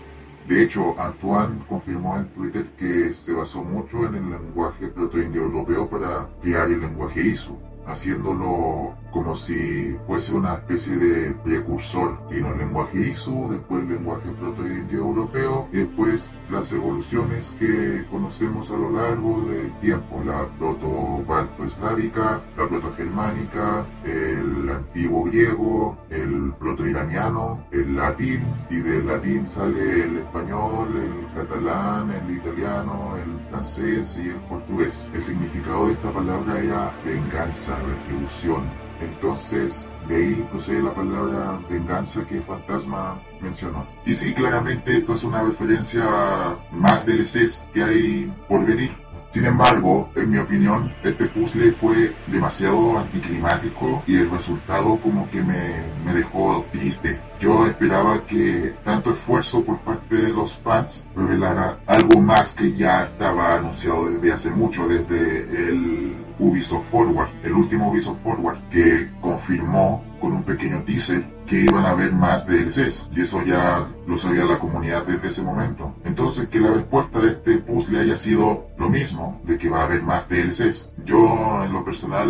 De 0.48 0.62
hecho, 0.62 0.98
Antoine 0.98 1.60
confirmó 1.68 2.16
en 2.16 2.28
Twitter 2.28 2.64
que 2.78 3.12
se 3.12 3.32
basó 3.32 3.62
mucho 3.62 4.06
en 4.06 4.14
el 4.14 4.30
lenguaje 4.30 4.88
proto-indio-europeo 4.88 5.88
para 5.88 6.28
crear 6.40 6.70
el 6.70 6.80
lenguaje 6.80 7.20
ISO 7.20 7.58
haciéndolo 7.86 8.94
como 9.12 9.34
si 9.36 9.96
fuese 10.06 10.34
una 10.34 10.54
especie 10.54 10.96
de 10.96 11.32
precursor. 11.44 12.18
Vino 12.28 12.52
el 12.52 12.58
lenguaje 12.58 13.08
ISO, 13.10 13.48
después 13.50 13.82
el 13.82 13.88
lenguaje 13.88 14.28
proto-indio 14.38 14.98
europeo 14.98 15.68
y 15.72 15.78
después 15.78 16.34
las 16.50 16.72
evoluciones 16.72 17.56
que 17.58 18.04
conocemos 18.10 18.70
a 18.70 18.76
lo 18.76 18.90
largo 18.90 19.40
del 19.42 19.70
tiempo, 19.80 20.22
la 20.24 20.46
proto-balto-eslávica, 20.58 22.42
la 22.56 22.68
proto-germánica, 22.68 23.86
el 24.04 24.70
antiguo 24.70 25.24
griego, 25.24 25.96
el 26.10 26.52
proto-iraniano, 26.58 27.66
el 27.70 27.96
latín 27.96 28.42
y 28.70 28.76
del 28.76 29.06
latín 29.06 29.46
sale 29.46 30.04
el 30.04 30.18
español, 30.18 30.88
el 30.96 31.34
catalán, 31.34 32.10
el 32.10 32.36
italiano, 32.36 33.16
el 33.16 33.48
francés 33.50 34.20
y 34.22 34.28
el 34.28 34.36
portugués. 34.48 35.10
El 35.14 35.22
significado 35.22 35.86
de 35.86 35.92
esta 35.94 36.10
palabra 36.10 36.58
era 36.60 36.92
venganza 37.04 37.78
retribución. 37.78 38.87
Entonces, 39.00 39.92
de 40.08 40.16
ahí 40.16 40.48
procede 40.50 40.82
la 40.82 40.94
palabra 40.94 41.60
venganza 41.68 42.24
que 42.26 42.40
Fantasma 42.40 43.20
mencionó. 43.40 43.86
Y 44.04 44.12
sí, 44.12 44.34
claramente 44.34 44.96
esto 44.96 45.14
es 45.14 45.24
una 45.24 45.42
referencia 45.42 46.04
a 46.04 46.58
más 46.72 47.06
DLCs 47.06 47.68
que 47.72 47.82
hay 47.82 48.32
por 48.48 48.64
venir. 48.66 48.90
Sin 49.32 49.44
embargo, 49.44 50.10
en 50.14 50.30
mi 50.30 50.38
opinión, 50.38 50.92
este 51.04 51.26
puzzle 51.26 51.70
fue 51.70 52.14
demasiado 52.26 52.98
anticlimático 52.98 54.02
y 54.06 54.16
el 54.16 54.30
resultado 54.30 54.98
como 55.02 55.30
que 55.30 55.42
me, 55.42 55.82
me 56.04 56.14
dejó 56.14 56.64
triste. 56.72 57.20
Yo 57.38 57.66
esperaba 57.66 58.26
que 58.26 58.74
tanto 58.84 59.10
esfuerzo 59.10 59.64
por 59.64 59.78
parte 59.80 60.16
de 60.16 60.30
los 60.30 60.54
fans 60.54 61.06
revelara 61.14 61.78
algo 61.86 62.20
más 62.20 62.54
que 62.54 62.72
ya 62.72 63.04
estaba 63.04 63.56
anunciado 63.56 64.10
desde 64.10 64.32
hace 64.32 64.50
mucho, 64.50 64.88
desde 64.88 65.68
el 65.68 66.16
Ubisoft 66.38 66.90
Forward, 66.90 67.28
el 67.42 67.52
último 67.52 67.90
Ubisoft 67.90 68.22
Forward, 68.22 68.58
que 68.70 69.10
confirmó 69.20 70.04
con 70.20 70.32
un 70.32 70.42
pequeño 70.42 70.82
teaser 70.84 71.37
que 71.48 71.62
iban 71.62 71.84
a 71.86 71.90
haber 71.90 72.12
más 72.12 72.46
DLCs 72.46 73.10
y 73.16 73.22
eso 73.22 73.42
ya 73.42 73.86
lo 74.06 74.18
sabía 74.18 74.44
la 74.44 74.58
comunidad 74.58 75.04
desde 75.04 75.28
ese 75.28 75.42
momento. 75.42 75.94
Entonces 76.04 76.48
que 76.48 76.60
la 76.60 76.72
respuesta 76.72 77.20
de 77.20 77.28
este 77.28 77.58
puzzle 77.58 78.00
haya 78.00 78.16
sido 78.16 78.68
lo 78.76 78.90
mismo, 78.90 79.40
de 79.44 79.56
que 79.56 79.70
va 79.70 79.80
a 79.80 79.84
haber 79.84 80.02
más 80.02 80.28
DLCs. 80.28 80.92
Yo 81.04 81.64
en 81.64 81.72
lo 81.72 81.84
personal 81.84 82.28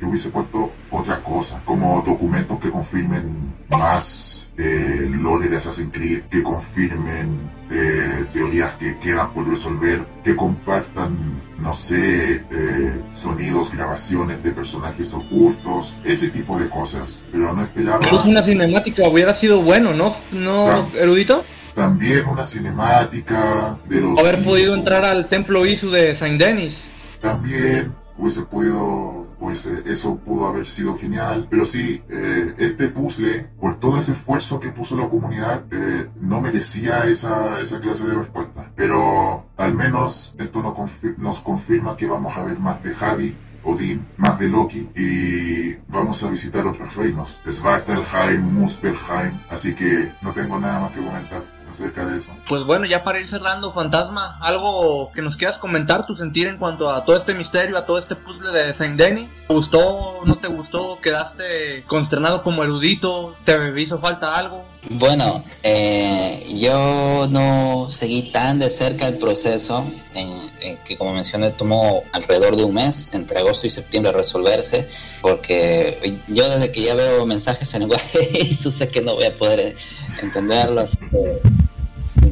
yo 0.00 0.08
hubiese 0.08 0.30
puesto 0.30 0.70
otra 0.90 1.22
cosa, 1.22 1.60
como 1.64 2.02
documentos 2.06 2.60
que 2.60 2.70
confirmen 2.70 3.52
más 3.68 4.48
eh, 4.56 5.08
lore 5.10 5.48
de 5.48 5.56
Assassin's 5.56 5.92
Creed, 5.92 6.22
que 6.30 6.42
confirmen 6.42 7.50
eh, 7.74 8.26
teorías 8.32 8.74
que 8.74 8.98
quedan 8.98 9.32
por 9.32 9.48
resolver, 9.48 10.04
que 10.22 10.36
compartan, 10.36 11.42
no 11.58 11.72
sé, 11.72 12.44
eh, 12.50 13.02
sonidos, 13.14 13.72
grabaciones 13.72 14.42
de 14.42 14.50
personajes 14.52 15.14
ocultos, 15.14 15.96
ese 16.04 16.28
tipo 16.28 16.58
de 16.58 16.68
cosas. 16.68 17.22
Pero 17.32 17.52
no 17.54 17.62
esperaba. 17.62 18.04
Es 18.06 18.24
una 18.24 18.42
cinemática, 18.42 19.08
hubiera 19.08 19.32
sido 19.32 19.62
bueno, 19.62 19.94
¿no? 19.94 20.14
¿No, 20.32 20.88
erudito? 20.98 21.44
También 21.74 22.26
una 22.26 22.44
cinemática 22.44 23.78
de 23.88 24.00
los. 24.02 24.18
Haber 24.18 24.44
podido 24.44 24.74
entrar 24.74 25.04
al 25.06 25.28
templo 25.28 25.64
Isu 25.64 25.90
de 25.90 26.14
Saint 26.14 26.38
Denis. 26.38 26.88
También 27.22 27.94
hubiese 28.18 28.42
podido 28.42 29.21
pues 29.42 29.66
eh, 29.66 29.82
eso 29.86 30.18
pudo 30.18 30.46
haber 30.46 30.66
sido 30.68 30.96
genial. 30.96 31.48
Pero 31.50 31.66
sí, 31.66 32.00
eh, 32.08 32.54
este 32.58 32.86
puzzle, 32.88 33.48
por 33.60 33.74
todo 33.80 33.98
ese 33.98 34.12
esfuerzo 34.12 34.60
que 34.60 34.68
puso 34.70 34.96
la 34.96 35.08
comunidad, 35.08 35.64
eh, 35.72 36.08
no 36.20 36.40
merecía 36.40 37.06
esa, 37.06 37.60
esa 37.60 37.80
clase 37.80 38.06
de 38.06 38.14
respuesta. 38.14 38.70
Pero 38.76 39.46
al 39.56 39.74
menos 39.74 40.36
esto 40.38 40.62
nos, 40.62 41.18
nos 41.18 41.40
confirma 41.40 41.96
que 41.96 42.06
vamos 42.06 42.36
a 42.36 42.44
ver 42.44 42.60
más 42.60 42.80
de 42.84 42.94
Javi 42.94 43.36
Odín, 43.64 44.06
más 44.16 44.38
de 44.38 44.48
Loki 44.48 44.88
y 44.94 45.74
vamos 45.88 46.22
a 46.22 46.30
visitar 46.30 46.64
otros 46.66 46.94
reinos, 46.96 47.40
Svartalheim, 47.48 48.42
Muspelheim, 48.42 49.38
así 49.50 49.74
que 49.74 50.10
no 50.20 50.32
tengo 50.32 50.58
nada 50.58 50.80
más 50.80 50.92
que 50.92 51.00
comentar 51.00 51.61
acerca 51.72 52.06
de 52.06 52.18
eso. 52.18 52.32
Pues 52.48 52.64
bueno, 52.64 52.86
ya 52.86 53.04
para 53.04 53.20
ir 53.20 53.28
cerrando, 53.28 53.72
Fantasma, 53.72 54.38
algo 54.40 55.10
que 55.12 55.22
nos 55.22 55.36
quieras 55.36 55.58
comentar, 55.58 56.06
tu 56.06 56.16
sentir 56.16 56.46
en 56.46 56.58
cuanto 56.58 56.90
a 56.90 57.04
todo 57.04 57.16
este 57.16 57.34
misterio, 57.34 57.76
a 57.76 57.86
todo 57.86 57.98
este 57.98 58.16
puzzle 58.16 58.52
de 58.52 58.72
Saint 58.74 58.96
Denis. 58.96 59.30
¿Te 59.46 59.54
gustó? 59.54 60.20
¿No 60.24 60.38
te 60.38 60.48
gustó? 60.48 60.98
¿Quedaste 61.00 61.84
consternado 61.86 62.42
como 62.42 62.62
erudito? 62.62 63.34
¿Te 63.44 63.80
hizo 63.80 63.98
falta 63.98 64.36
algo? 64.36 64.72
Bueno, 64.90 65.44
eh, 65.62 66.44
yo 66.58 67.28
no 67.30 67.86
seguí 67.88 68.30
tan 68.32 68.58
de 68.58 68.68
cerca 68.68 69.06
el 69.06 69.16
proceso, 69.16 69.84
en, 70.14 70.50
que 70.84 70.96
como 70.96 71.14
mencioné 71.14 71.52
tomó 71.52 72.02
alrededor 72.12 72.56
de 72.56 72.64
un 72.64 72.74
mes, 72.74 73.10
entre 73.12 73.38
agosto 73.38 73.66
y 73.66 73.70
septiembre 73.70 74.10
resolverse, 74.10 74.88
porque 75.20 76.18
yo 76.26 76.48
desde 76.48 76.72
que 76.72 76.82
ya 76.82 76.94
veo 76.94 77.24
mensajes 77.26 77.72
en 77.74 77.80
lenguaje 77.82 78.28
y 78.40 78.52
sé 78.54 78.88
que 78.88 79.00
no 79.00 79.14
voy 79.14 79.26
a 79.26 79.34
poder 79.34 79.76
entenderlos, 80.20 80.98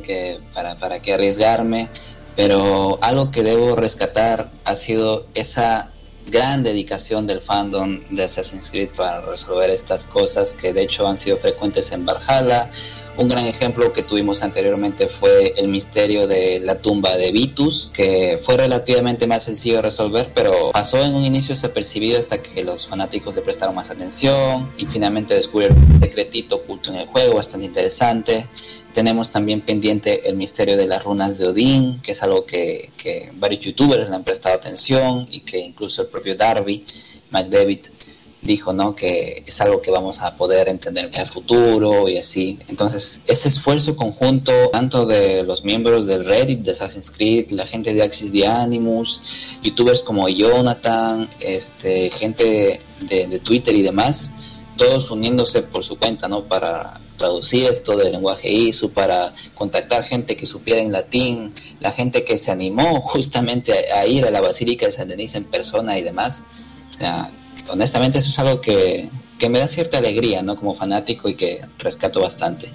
que 0.03 0.41
para, 0.55 0.77
para 0.77 1.01
qué 1.01 1.15
arriesgarme, 1.15 1.89
pero 2.37 2.99
algo 3.03 3.31
que 3.31 3.43
debo 3.43 3.77
rescatar 3.77 4.51
ha 4.65 4.77
sido 4.77 5.27
esa 5.35 5.91
gran 6.27 6.63
dedicación 6.63 7.27
del 7.27 7.41
fandom 7.41 8.01
de 8.11 8.25
Assassin's 8.25 8.71
Creed 8.71 8.91
para 8.97 9.21
resolver 9.21 9.71
estas 9.71 10.05
cosas 10.05 10.53
que 10.53 10.73
de 10.73 10.83
hecho 10.83 11.07
han 11.07 11.17
sido 11.17 11.37
frecuentes 11.37 11.91
en 11.93 12.07
Valhalla. 12.07 12.71
Un 13.17 13.29
gran 13.29 13.47
ejemplo 13.47 13.93
que 13.93 14.03
tuvimos 14.03 14.43
anteriormente 14.43 15.09
fue 15.09 15.53
el 15.57 15.69
misterio 15.69 16.27
de 16.27 16.61
la 16.61 16.81
tumba 16.81 17.17
de 17.17 17.33
Vitus, 17.33 17.91
que 17.93 18.39
fue 18.41 18.57
relativamente 18.57 19.27
más 19.27 19.45
sencillo 19.45 19.77
de 19.77 19.83
resolver, 19.83 20.31
pero 20.35 20.71
pasó 20.73 21.03
en 21.03 21.15
un 21.15 21.25
inicio 21.25 21.55
desapercibido 21.55 22.19
hasta 22.19 22.43
que 22.43 22.63
los 22.63 22.87
fanáticos 22.87 23.35
le 23.35 23.43
prestaron 23.43 23.75
más 23.75 23.91
atención 23.91 24.73
y 24.79 24.87
finalmente 24.87 25.35
descubrieron 25.35 25.77
un 25.93 26.01
secretito 26.01 26.57
oculto 26.57 26.93
en 26.93 27.01
el 27.01 27.07
juego 27.07 27.35
bastante 27.35 27.67
interesante. 27.67 28.49
Tenemos 28.93 29.31
también 29.31 29.61
pendiente 29.61 30.29
el 30.29 30.37
misterio 30.37 30.77
de 30.77 30.87
las 30.87 31.05
runas 31.05 31.37
de 31.37 31.47
Odín, 31.47 32.01
que 32.01 32.13
es 32.13 32.23
algo 32.23 32.45
que, 32.45 32.91
varios 33.35 33.61
youtubers 33.61 34.09
le 34.09 34.17
han 34.17 34.25
prestado 34.25 34.55
atención 34.55 35.29
y 35.31 35.41
que 35.41 35.59
incluso 35.59 36.03
el 36.03 36.09
propio 36.09 36.37
Darby, 36.37 36.85
McDavid, 37.31 37.81
dijo 38.43 38.73
¿no? 38.73 38.95
que 38.95 39.45
es 39.47 39.61
algo 39.61 39.83
que 39.83 39.91
vamos 39.91 40.21
a 40.21 40.37
poder 40.37 40.69
entender 40.69 41.07
en 41.07 41.15
el 41.15 41.27
futuro 41.27 42.09
y 42.09 42.19
así. 42.19 42.59
Entonces, 42.69 43.23
ese 43.27 43.49
esfuerzo 43.49 43.97
conjunto, 43.97 44.53
tanto 44.71 45.07
de 45.07 45.43
los 45.43 45.65
miembros 45.65 46.07
del 46.07 46.25
Reddit 46.25 46.61
de 46.61 46.71
Assassin's 46.71 47.11
Creed, 47.11 47.51
la 47.51 47.67
gente 47.67 47.93
de 47.93 48.03
Axis 48.03 48.33
the 48.33 48.47
Animus, 48.47 49.23
youtubers 49.63 50.01
como 50.01 50.29
Jonathan, 50.29 51.29
este, 51.41 52.11
gente 52.11 52.81
de, 53.01 53.27
de 53.27 53.39
Twitter 53.41 53.75
y 53.75 53.83
demás, 53.83 54.33
todos 54.77 55.11
uniéndose 55.11 55.63
por 55.63 55.85
su 55.85 55.99
cuenta, 55.99 56.27
¿no? 56.27 56.45
Para 56.45 57.01
traducir 57.21 57.67
esto 57.67 57.99
del 57.99 58.13
lenguaje 58.13 58.51
ISU, 58.51 58.93
para 58.93 59.35
contactar 59.55 60.03
gente 60.05 60.37
que 60.37 60.47
supiera 60.47 60.81
en 60.81 60.91
latín, 60.91 61.53
la 61.79 61.93
gente 61.93 62.25
que 62.25 62.39
se 62.39 62.51
animó 62.51 62.99
justamente 63.03 63.93
a, 63.93 64.07
ir 64.07 64.25
a 64.25 64.31
la 64.31 64.41
Basílica 64.41 64.87
de 64.87 64.93
San 64.93 65.09
Denis 65.09 65.35
en 65.35 65.45
persona 65.45 65.99
y 65.99 66.03
demás. 66.03 66.45
O 66.89 66.93
sea, 66.95 67.31
honestamente 67.73 68.19
eso 68.19 68.29
es 68.29 68.39
algo 68.39 68.61
que, 68.61 69.11
que 69.39 69.49
me 69.49 69.59
da 69.59 69.69
cierta 69.69 69.99
alegría, 69.99 70.43
¿no? 70.43 70.57
Como 70.57 70.75
fanático 70.75 71.29
y 71.29 71.35
que 71.35 71.65
rescato 71.79 72.21
bastante. 72.21 72.73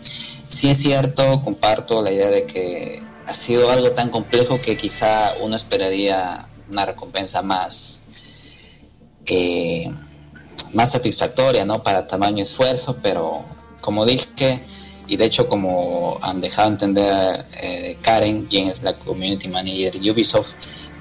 Sí 0.49 0.69
es 0.69 0.77
cierto, 0.77 1.41
comparto 1.43 2.01
la 2.01 2.12
idea 2.12 2.29
de 2.29 2.45
que 2.45 3.01
ha 3.25 3.34
sido 3.34 3.69
algo 3.71 3.91
tan 3.91 4.10
complejo 4.10 4.62
que 4.62 4.77
quizá 4.77 5.34
uno 5.41 5.55
esperaría 5.55 6.47
una 6.69 6.86
recompensa 6.86 7.41
más... 7.41 8.03
Eh, 9.25 9.91
más 10.73 10.91
satisfactoria, 10.91 11.65
¿no? 11.65 11.81
Para 11.81 12.05
tamaño 12.05 12.43
esfuerzo, 12.43 12.97
pero 13.01 13.43
como 13.81 14.05
dije, 14.05 14.62
y 15.08 15.15
de 15.15 15.25
hecho 15.25 15.47
como 15.47 16.19
han 16.21 16.41
dejado 16.41 16.69
entender 16.69 17.45
eh, 17.62 17.97
Karen, 18.01 18.45
quien 18.45 18.67
es 18.67 18.84
la 18.84 18.93
community 18.97 19.47
manager 19.47 19.99
de 19.99 20.12
Ubisoft, 20.12 20.53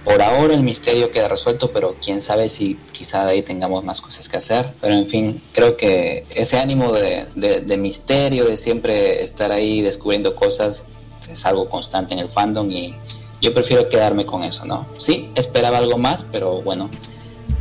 por 0.05 0.21
ahora 0.21 0.55
el 0.55 0.63
misterio 0.63 1.11
queda 1.11 1.29
resuelto, 1.29 1.71
pero 1.73 1.97
quién 2.03 2.21
sabe 2.21 2.49
si 2.49 2.77
quizá 2.93 3.25
de 3.25 3.33
ahí 3.33 3.43
tengamos 3.43 3.83
más 3.85 4.01
cosas 4.01 4.29
que 4.29 4.37
hacer. 4.37 4.75
Pero 4.81 4.95
en 4.95 5.07
fin, 5.07 5.43
creo 5.53 5.77
que 5.77 6.27
ese 6.35 6.59
ánimo 6.59 6.93
de, 6.93 7.77
misterio, 7.79 8.45
de 8.45 8.57
siempre 8.57 9.23
estar 9.23 9.51
ahí 9.51 9.81
descubriendo 9.81 10.37
cosas, 10.37 10.89
es 11.31 11.47
algo 11.47 11.71
constante 11.71 12.13
en 12.13 12.21
el 12.21 12.29
fandom 12.29 12.71
y 12.71 12.95
yo 13.41 13.55
prefiero 13.55 13.89
quedarme 13.89 14.27
con 14.27 14.45
eso, 14.45 14.67
¿no? 14.67 14.87
Sí, 14.99 15.31
esperaba 15.35 15.79
algo 15.79 15.97
más, 15.97 16.27
pero 16.31 16.61
bueno, 16.61 16.91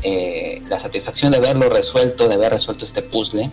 eh, 0.01 0.62
la 0.67 0.79
satisfacción 0.79 1.32
de 1.32 1.39
verlo 1.39 1.69
resuelto, 1.69 2.27
de 2.27 2.36
haber 2.36 2.51
resuelto 2.51 2.84
este 2.84 3.01
puzzle, 3.01 3.49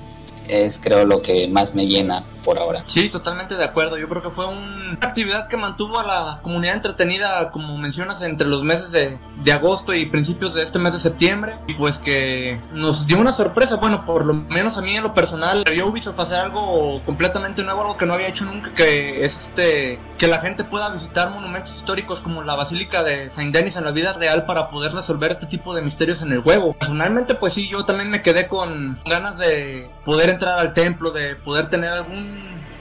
es 0.50 0.78
creo 0.78 1.04
lo 1.06 1.22
que 1.22 1.48
más 1.48 1.74
me 1.74 1.86
llena 1.86 2.24
por 2.44 2.58
ahora. 2.58 2.82
Sí, 2.86 3.08
totalmente 3.08 3.54
de 3.56 3.64
acuerdo. 3.64 3.98
Yo 3.98 4.08
creo 4.08 4.22
que 4.22 4.30
fue 4.30 4.46
una 4.46 4.98
actividad 5.00 5.48
que 5.48 5.56
mantuvo 5.56 5.98
a 5.98 6.06
la 6.06 6.40
comunidad 6.42 6.76
entretenida, 6.76 7.50
como 7.50 7.76
mencionas, 7.76 8.22
entre 8.22 8.46
los 8.46 8.62
meses 8.62 8.90
de, 8.90 9.18
de 9.44 9.52
agosto 9.52 9.94
y 9.94 10.06
principios 10.06 10.54
de 10.54 10.62
este 10.62 10.78
mes 10.78 10.92
de 10.92 11.00
septiembre. 11.00 11.56
Y 11.66 11.74
pues 11.74 11.98
que 11.98 12.60
nos 12.72 13.06
dio 13.06 13.18
una 13.18 13.32
sorpresa. 13.32 13.76
Bueno, 13.76 14.04
por 14.06 14.24
lo 14.24 14.34
menos 14.34 14.76
a 14.78 14.80
mí 14.80 14.96
en 14.96 15.02
lo 15.02 15.14
personal, 15.14 15.64
yo 15.64 15.86
Ubisoft 15.86 16.18
hacer 16.18 16.38
algo 16.38 17.02
completamente 17.04 17.62
nuevo, 17.62 17.82
algo 17.82 17.96
que 17.96 18.06
no 18.06 18.14
había 18.14 18.28
hecho 18.28 18.44
nunca, 18.44 18.74
que 18.74 19.24
es 19.24 19.48
este 19.48 19.98
que 20.18 20.26
la 20.26 20.38
gente 20.38 20.64
pueda 20.64 20.90
visitar 20.90 21.30
monumentos 21.30 21.74
históricos 21.74 22.20
como 22.20 22.42
la 22.42 22.54
Basílica 22.54 23.02
de 23.02 23.30
Saint 23.30 23.54
Denis 23.54 23.76
en 23.76 23.84
la 23.84 23.90
vida 23.90 24.12
real 24.12 24.44
para 24.44 24.68
poder 24.68 24.92
resolver 24.92 25.32
este 25.32 25.46
tipo 25.46 25.74
de 25.74 25.80
misterios 25.80 26.20
en 26.20 26.32
el 26.32 26.42
juego. 26.42 26.74
Personalmente, 26.74 27.34
pues 27.34 27.54
sí, 27.54 27.68
yo 27.68 27.86
también 27.86 28.10
me 28.10 28.20
quedé 28.20 28.46
con 28.46 29.00
ganas 29.06 29.38
de 29.38 29.90
poder 30.04 30.28
entrar 30.40 30.58
al 30.58 30.72
templo, 30.72 31.10
de 31.10 31.36
poder 31.36 31.68
tener 31.68 31.90
algún 31.90 32.16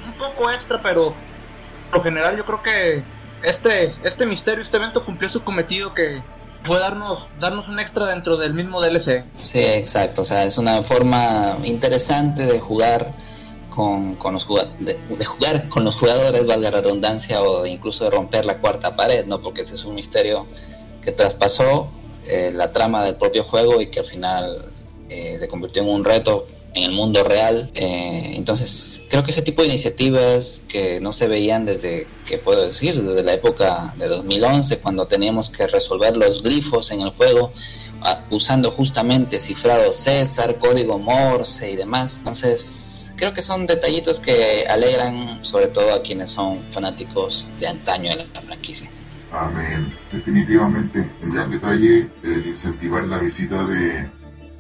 un 0.06 0.14
poco 0.18 0.50
extra, 0.50 0.82
pero 0.82 1.14
por 1.92 1.98
lo 1.98 2.04
general 2.04 2.38
yo 2.38 2.46
creo 2.46 2.64
que 2.64 3.04
este, 3.44 3.96
este 4.04 4.26
misterio, 4.26 4.62
este 4.62 4.78
evento 4.78 5.04
cumplió 5.04 5.30
su 5.30 5.44
cometido 5.44 5.94
que 5.94 6.24
fue 6.64 6.80
darnos, 6.80 7.28
darnos 7.38 7.68
un 7.68 7.80
extra 7.80 8.06
dentro 8.06 8.38
del 8.38 8.54
mismo 8.54 8.82
DLC. 8.82 9.26
Sí, 9.36 9.60
exacto, 9.60 10.22
o 10.22 10.26
sea, 10.26 10.46
es 10.46 10.58
una 10.58 10.84
forma 10.84 11.58
interesante 11.64 12.46
de 12.46 12.62
jugar 12.62 13.14
con, 13.70 14.16
con 14.16 14.34
los 14.34 14.48
de, 14.80 14.98
de, 15.10 15.26
jugar 15.26 15.68
con 15.68 15.84
los 15.84 15.96
jugadores, 15.96 16.46
valga 16.46 16.72
la 16.72 16.82
redundancia, 16.82 17.42
o 17.42 17.66
incluso 17.66 18.06
de 18.06 18.12
romper 18.12 18.46
la 18.46 18.60
cuarta 18.60 18.96
pared, 18.96 19.26
¿no? 19.26 19.42
Porque 19.42 19.62
ese 19.62 19.76
es 19.76 19.84
un 19.84 19.96
misterio 19.96 20.48
que 21.02 21.12
traspasó 21.12 21.90
eh, 22.26 22.52
la 22.54 22.72
trama 22.72 23.04
del 23.04 23.16
propio 23.16 23.44
juego 23.44 23.82
y 23.82 23.90
que 23.90 24.00
al 24.00 24.06
final 24.06 24.72
eh, 25.10 25.36
se 25.38 25.48
convirtió 25.48 25.82
en 25.82 25.90
un 25.90 26.06
reto 26.06 26.46
en 26.80 26.86
el 26.86 26.92
mundo 26.92 27.24
real. 27.24 27.70
Eh, 27.74 28.34
entonces, 28.36 29.04
creo 29.10 29.24
que 29.24 29.32
ese 29.32 29.42
tipo 29.42 29.62
de 29.62 29.68
iniciativas 29.68 30.64
que 30.68 31.00
no 31.02 31.14
se 31.14 31.28
veían 31.28 31.66
desde, 31.66 32.08
¿qué 32.26 32.38
puedo 32.38 32.66
decir? 32.66 32.96
Desde 32.96 33.24
la 33.24 33.34
época 33.34 33.94
de 33.98 34.08
2011, 34.08 34.80
cuando 34.80 35.08
teníamos 35.08 35.50
que 35.50 35.68
resolver 35.68 36.16
los 36.16 36.42
glifos 36.42 36.92
en 36.92 37.02
el 37.02 37.12
juego 37.12 37.52
ah, 38.02 38.26
usando 38.30 38.72
justamente 38.72 39.40
cifrado 39.40 39.92
César, 39.92 40.58
código 40.58 40.98
Morse 40.98 41.72
y 41.72 41.76
demás. 41.76 42.20
Entonces, 42.20 43.14
creo 43.18 43.34
que 43.34 43.42
son 43.42 43.66
detallitos 43.66 44.20
que 44.20 44.66
alegran 44.68 45.44
sobre 45.44 45.68
todo 45.68 45.94
a 45.94 46.02
quienes 46.02 46.32
son 46.32 46.64
fanáticos 46.72 47.48
de 47.60 47.68
antaño 47.68 48.16
de 48.16 48.26
la 48.34 48.42
franquicia. 48.42 48.90
Amén. 49.32 49.94
Definitivamente, 50.12 51.08
un 51.22 51.30
gran 51.30 51.52
detalle 51.52 52.10
el 52.24 52.48
incentivar 52.48 53.04
la 53.04 53.20
visita 53.20 53.64
de 53.66 54.10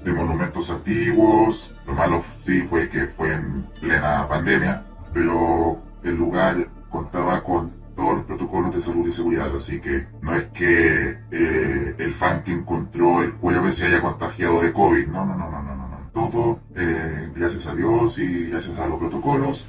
de 0.03 0.13
monumentos 0.13 0.69
antiguos. 0.69 1.73
Lo 1.89 1.95
malo 1.95 2.23
sí 2.43 2.61
fue 2.61 2.87
que 2.87 3.07
fue 3.07 3.33
en 3.33 3.63
plena 3.81 4.27
pandemia, 4.27 4.85
pero 5.11 5.81
el 6.03 6.15
lugar 6.15 6.67
contaba 6.87 7.43
con 7.43 7.71
todos 7.95 8.17
los 8.17 8.25
protocolos 8.25 8.75
de 8.75 8.79
salud 8.79 9.07
y 9.07 9.11
seguridad, 9.11 9.53
así 9.55 9.81
que 9.81 10.05
no 10.21 10.35
es 10.35 10.45
que 10.49 11.17
eh, 11.31 11.95
el 11.97 12.13
fan 12.13 12.43
que 12.43 12.53
encontró 12.53 13.23
el 13.23 13.31
jueves 13.31 13.77
se 13.77 13.87
haya 13.87 14.01
contagiado 14.01 14.61
de 14.61 14.71
COVID, 14.71 15.07
no, 15.07 15.25
no, 15.25 15.35
no, 15.35 15.49
no, 15.49 15.63
no, 15.63 15.75
no. 15.75 15.97
Todo, 16.13 16.59
eh, 16.75 17.31
gracias 17.35 17.65
a 17.65 17.75
Dios 17.75 18.19
y 18.19 18.49
gracias 18.51 18.77
a 18.77 18.85
los 18.85 18.99
protocolos, 18.99 19.67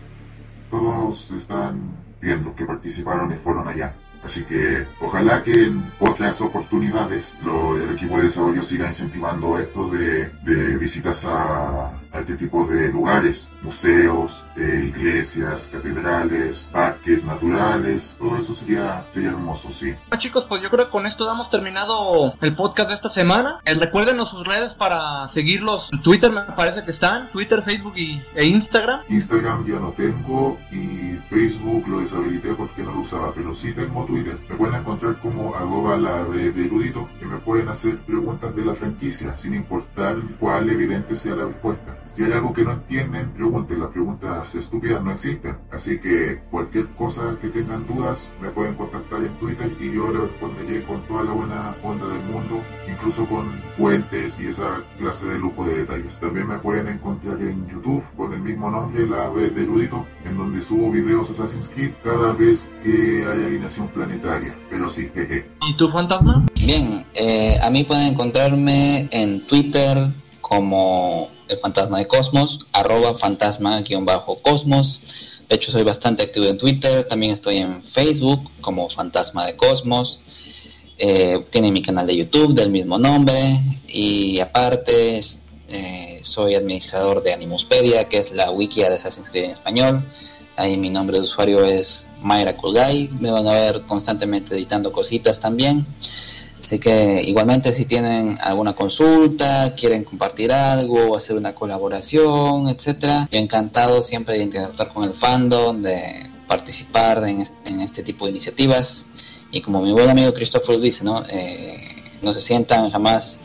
todos 0.71 1.31
están 1.31 1.81
viendo 2.21 2.55
que 2.55 2.67
participaron 2.67 3.33
y 3.33 3.37
fueron 3.37 3.67
allá. 3.67 3.95
Así 4.23 4.45
que 4.45 4.87
ojalá 5.01 5.43
que 5.43 5.65
en 5.65 5.91
otras 5.99 6.43
oportunidades 6.43 7.39
lo, 7.43 7.79
el 7.79 7.93
equipo 7.93 8.19
de 8.19 8.25
desarrollo 8.25 8.63
siga 8.63 8.87
incentivando 8.87 9.59
esto 9.59 9.89
de, 9.89 10.29
de 10.45 10.77
visitas 10.77 11.25
a, 11.25 12.00
a 12.13 12.21
este 12.21 12.37
tipo 12.37 12.67
de 12.67 12.89
lugares, 12.89 13.51
museos, 13.63 14.47
eh, 14.57 14.93
iglesias, 14.95 15.69
catedrales, 15.73 16.69
parques 16.73 17.25
naturales, 17.25 18.17
todo 18.19 18.37
eso 18.37 18.55
sería, 18.55 19.05
sería 19.11 19.31
hermoso, 19.31 19.71
sí. 19.71 19.95
Bueno, 20.09 20.21
chicos, 20.21 20.45
pues 20.49 20.63
yo 20.63 20.71
creo 20.71 20.87
que 20.87 20.91
con 20.91 21.07
esto 21.07 21.25
damos 21.25 21.51
terminado 21.51 22.35
el 22.41 22.55
podcast 22.55 22.89
de 22.89 22.95
esta 22.95 23.09
semana. 23.09 23.61
Eh, 23.65 23.75
recuerden 23.75 24.19
sus 24.27 24.47
redes 24.47 24.75
para 24.75 25.29
seguirlos. 25.29 25.91
En 25.93 26.03
Twitter 26.03 26.31
me 26.31 26.43
parece 26.43 26.85
que 26.85 26.91
están, 26.91 27.31
Twitter, 27.31 27.63
Facebook 27.63 27.95
y, 27.97 28.23
e 28.35 28.47
Instagram. 28.47 29.01
Instagram 29.09 29.65
ya 29.65 29.79
no 29.79 29.93
tengo 29.93 30.59
y 30.71 31.17
Facebook 31.31 31.89
lo 31.89 32.01
deshabilité 32.01 32.55
porque 32.55 32.83
no 32.83 32.93
lo 32.93 33.01
usaba, 33.01 33.33
pero 33.35 33.55
sí 33.55 33.73
tengo 33.73 34.05
Twitter. 34.05 34.39
Me 34.49 34.57
pueden 34.57 34.75
encontrar 34.75 35.19
como 35.21 35.55
arroba 35.55 35.97
la 35.97 36.25
de 36.25 36.49
erudito. 36.49 37.09
En 37.21 37.31
me 37.31 37.39
pueden 37.39 37.69
hacer 37.69 37.99
preguntas 37.99 38.55
de 38.57 38.65
la 38.65 38.75
franquicia, 38.75 39.37
sin 39.37 39.55
importar 39.55 40.17
cuál 40.39 40.69
evidente 40.69 41.15
sea 41.15 41.37
la 41.37 41.47
respuesta. 41.47 42.00
Si 42.13 42.25
hay 42.25 42.33
algo 42.33 42.53
que 42.53 42.65
no 42.65 42.73
entienden, 42.73 43.31
pregunten. 43.31 43.81
Las 43.81 43.91
preguntas 43.91 44.55
estúpidas 44.55 45.03
no 45.03 45.13
existen. 45.13 45.59
Así 45.71 46.01
que 46.01 46.43
cualquier 46.51 46.87
cosa 46.89 47.37
que 47.41 47.49
tengan 47.49 47.87
dudas, 47.87 48.33
me 48.41 48.51
pueden 48.51 48.75
contactar 48.75 49.23
en 49.23 49.33
Twitter 49.39 49.73
y 49.81 49.95
yo 49.95 50.11
les 50.13 50.23
responderé 50.23 50.83
con 50.85 51.07
toda 51.07 51.25
la 51.25 51.33
buena 51.33 51.77
onda 51.83 52.09
del 52.09 52.23
mundo, 52.25 52.63
incluso 52.91 53.27
con 53.27 53.63
fuentes 53.77 54.41
y 54.41 54.49
esa 54.49 54.83
clase 54.99 55.27
de 55.27 55.39
lujo 55.39 55.65
de 55.65 55.79
detalles. 55.79 56.19
También 56.19 56.49
me 56.49 56.59
pueden 56.59 56.89
encontrar 56.89 57.41
en 57.41 57.67
YouTube 57.69 58.03
con 58.17 58.33
el 58.33 58.41
mismo 58.41 58.71
nombre, 58.71 59.07
La 59.07 59.29
Vez 59.31 59.55
de 59.55 59.63
Erudito, 59.63 60.07
en 60.25 60.37
donde 60.37 60.63
subo 60.63 60.91
videos 60.91 61.31
Assassin's 61.31 61.71
Creed 61.71 61.93
cada 62.03 62.33
vez 62.33 62.69
que 62.83 63.25
hay 63.25 63.45
alineación 63.45 63.89
planetaria. 63.89 64.55
Pero 64.69 64.89
sí, 64.89 65.11
jeje. 65.15 65.49
¿Y 65.69 65.77
tú, 65.77 65.89
fantasma? 65.89 66.47
Bien, 66.55 67.05
eh, 67.15 67.57
a 67.63 67.71
mí 67.71 67.85
pueden 67.85 68.09
encontrarme 68.09 69.09
en 69.13 69.47
Twitter 69.47 70.11
como 70.51 71.31
el 71.47 71.59
fantasma 71.59 71.99
de 71.99 72.09
Cosmos, 72.09 72.67
arroba 72.73 73.15
fantasma-cosmos. 73.15 75.01
De 75.49 75.55
hecho, 75.55 75.71
soy 75.71 75.85
bastante 75.85 76.25
activo 76.25 76.47
en 76.47 76.59
Twitter. 76.59 77.05
También 77.05 77.31
estoy 77.31 77.59
en 77.59 77.85
Facebook 77.85 78.51
como 78.61 78.89
Fantasma 78.89 79.47
de 79.47 79.55
Cosmos. 79.55 80.23
Eh, 80.99 81.45
tiene 81.51 81.71
mi 81.71 81.83
canal 81.83 82.05
de 82.05 82.17
YouTube 82.17 82.53
del 82.53 82.71
mismo 82.71 82.99
nombre. 82.99 83.61
Y 83.87 84.41
aparte, 84.41 85.21
eh, 85.69 86.19
soy 86.23 86.57
administrador 86.57 87.23
de 87.23 87.33
Animuspedia, 87.33 88.09
que 88.09 88.19
es 88.19 88.33
la 88.33 88.51
wiki 88.51 88.81
de 88.81 88.89
Assassin's 88.89 89.31
Creed 89.31 89.45
en 89.45 89.51
español. 89.53 90.05
Ahí 90.57 90.77
mi 90.77 90.91
nombre 90.91 91.19
de 91.19 91.23
usuario 91.23 91.65
es 91.65 92.09
Mayra 92.21 92.57
Kulgai. 92.57 93.09
Me 93.21 93.31
van 93.31 93.47
a 93.47 93.53
ver 93.53 93.83
constantemente 93.83 94.57
editando 94.57 94.91
cositas 94.91 95.39
también. 95.39 95.87
Así 96.71 96.79
que 96.79 97.21
igualmente 97.27 97.73
si 97.73 97.85
tienen 97.85 98.39
alguna 98.41 98.75
consulta, 98.75 99.75
quieren 99.75 100.05
compartir 100.05 100.53
algo, 100.53 101.17
hacer 101.17 101.35
una 101.35 101.53
colaboración, 101.53 102.69
etcétera, 102.69 103.29
yo 103.29 103.41
encantado 103.41 104.05
siempre 104.05 104.39
de 104.39 104.45
interactuar 104.45 104.93
con 104.93 105.03
el 105.03 105.13
fandom, 105.13 105.83
de 105.83 106.31
participar 106.47 107.25
en 107.25 107.41
este, 107.81 108.05
tipo 108.05 108.25
de 108.25 108.31
iniciativas. 108.31 109.09
Y 109.51 109.63
como 109.63 109.83
mi 109.83 109.91
buen 109.91 110.11
amigo 110.11 110.33
Christopher 110.33 110.81
dice, 110.81 111.03
¿no? 111.03 111.25
Eh, 111.29 112.05
no 112.23 112.33
se 112.33 112.41
sientan 112.41 112.89
jamás 112.89 113.41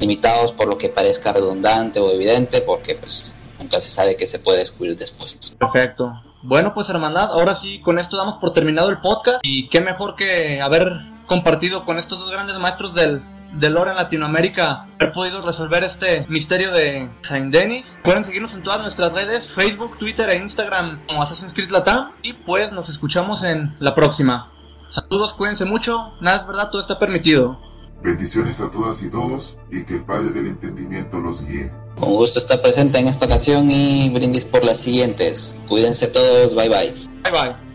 limitados 0.00 0.50
por 0.50 0.66
lo 0.66 0.76
que 0.76 0.88
parezca 0.88 1.32
redundante 1.32 2.00
o 2.00 2.10
evidente, 2.10 2.60
porque 2.60 2.96
pues 2.96 3.36
nunca 3.60 3.80
se 3.80 3.88
sabe 3.88 4.16
qué 4.16 4.26
se 4.26 4.40
puede 4.40 4.58
descubrir 4.58 4.96
después. 4.96 5.54
Perfecto. 5.56 6.12
Bueno, 6.42 6.74
pues 6.74 6.88
hermandad, 6.88 7.30
ahora 7.30 7.54
sí, 7.54 7.80
con 7.80 8.00
esto 8.00 8.16
damos 8.16 8.38
por 8.38 8.52
terminado 8.52 8.90
el 8.90 9.00
podcast 9.00 9.38
y 9.44 9.68
qué 9.68 9.80
mejor 9.80 10.16
que 10.16 10.60
haber 10.60 11.13
compartido 11.26 11.84
con 11.84 11.98
estos 11.98 12.18
dos 12.18 12.30
grandes 12.30 12.58
maestros 12.58 12.94
del, 12.94 13.22
del 13.54 13.74
lore 13.74 13.90
en 13.90 13.96
Latinoamérica 13.96 14.86
haber 14.98 15.12
podido 15.12 15.40
resolver 15.40 15.84
este 15.84 16.26
misterio 16.28 16.72
de 16.72 17.08
Saint 17.22 17.52
Denis. 17.52 17.98
Pueden 18.02 18.24
seguirnos 18.24 18.54
en 18.54 18.62
todas 18.62 18.80
nuestras 18.80 19.12
redes, 19.12 19.48
Facebook, 19.48 19.98
Twitter 19.98 20.28
e 20.30 20.36
Instagram 20.36 21.06
como 21.06 21.22
Assassin's 21.22 21.52
Creed 21.52 21.70
Latam. 21.70 22.12
Y 22.22 22.32
pues 22.32 22.72
nos 22.72 22.88
escuchamos 22.88 23.42
en 23.42 23.74
la 23.80 23.94
próxima. 23.94 24.50
Saludos, 24.88 25.34
cuídense 25.34 25.64
mucho. 25.64 26.12
Nada 26.20 26.38
es 26.38 26.46
verdad, 26.46 26.70
todo 26.70 26.80
está 26.80 26.98
permitido. 26.98 27.58
Bendiciones 28.02 28.60
a 28.60 28.70
todas 28.70 29.02
y 29.02 29.10
todos 29.10 29.56
y 29.70 29.84
que 29.84 29.94
el 29.94 30.04
Padre 30.04 30.30
del 30.30 30.46
Entendimiento 30.48 31.20
los 31.20 31.44
guíe. 31.46 31.72
Un 31.96 32.16
gusto 32.16 32.38
estar 32.38 32.60
presente 32.60 32.98
en 32.98 33.08
esta 33.08 33.24
ocasión 33.26 33.70
y 33.70 34.10
brindis 34.10 34.44
por 34.44 34.62
las 34.64 34.78
siguientes. 34.78 35.56
Cuídense 35.68 36.08
todos, 36.08 36.54
bye 36.54 36.68
bye. 36.68 36.92
Bye 37.22 37.32
bye. 37.32 37.73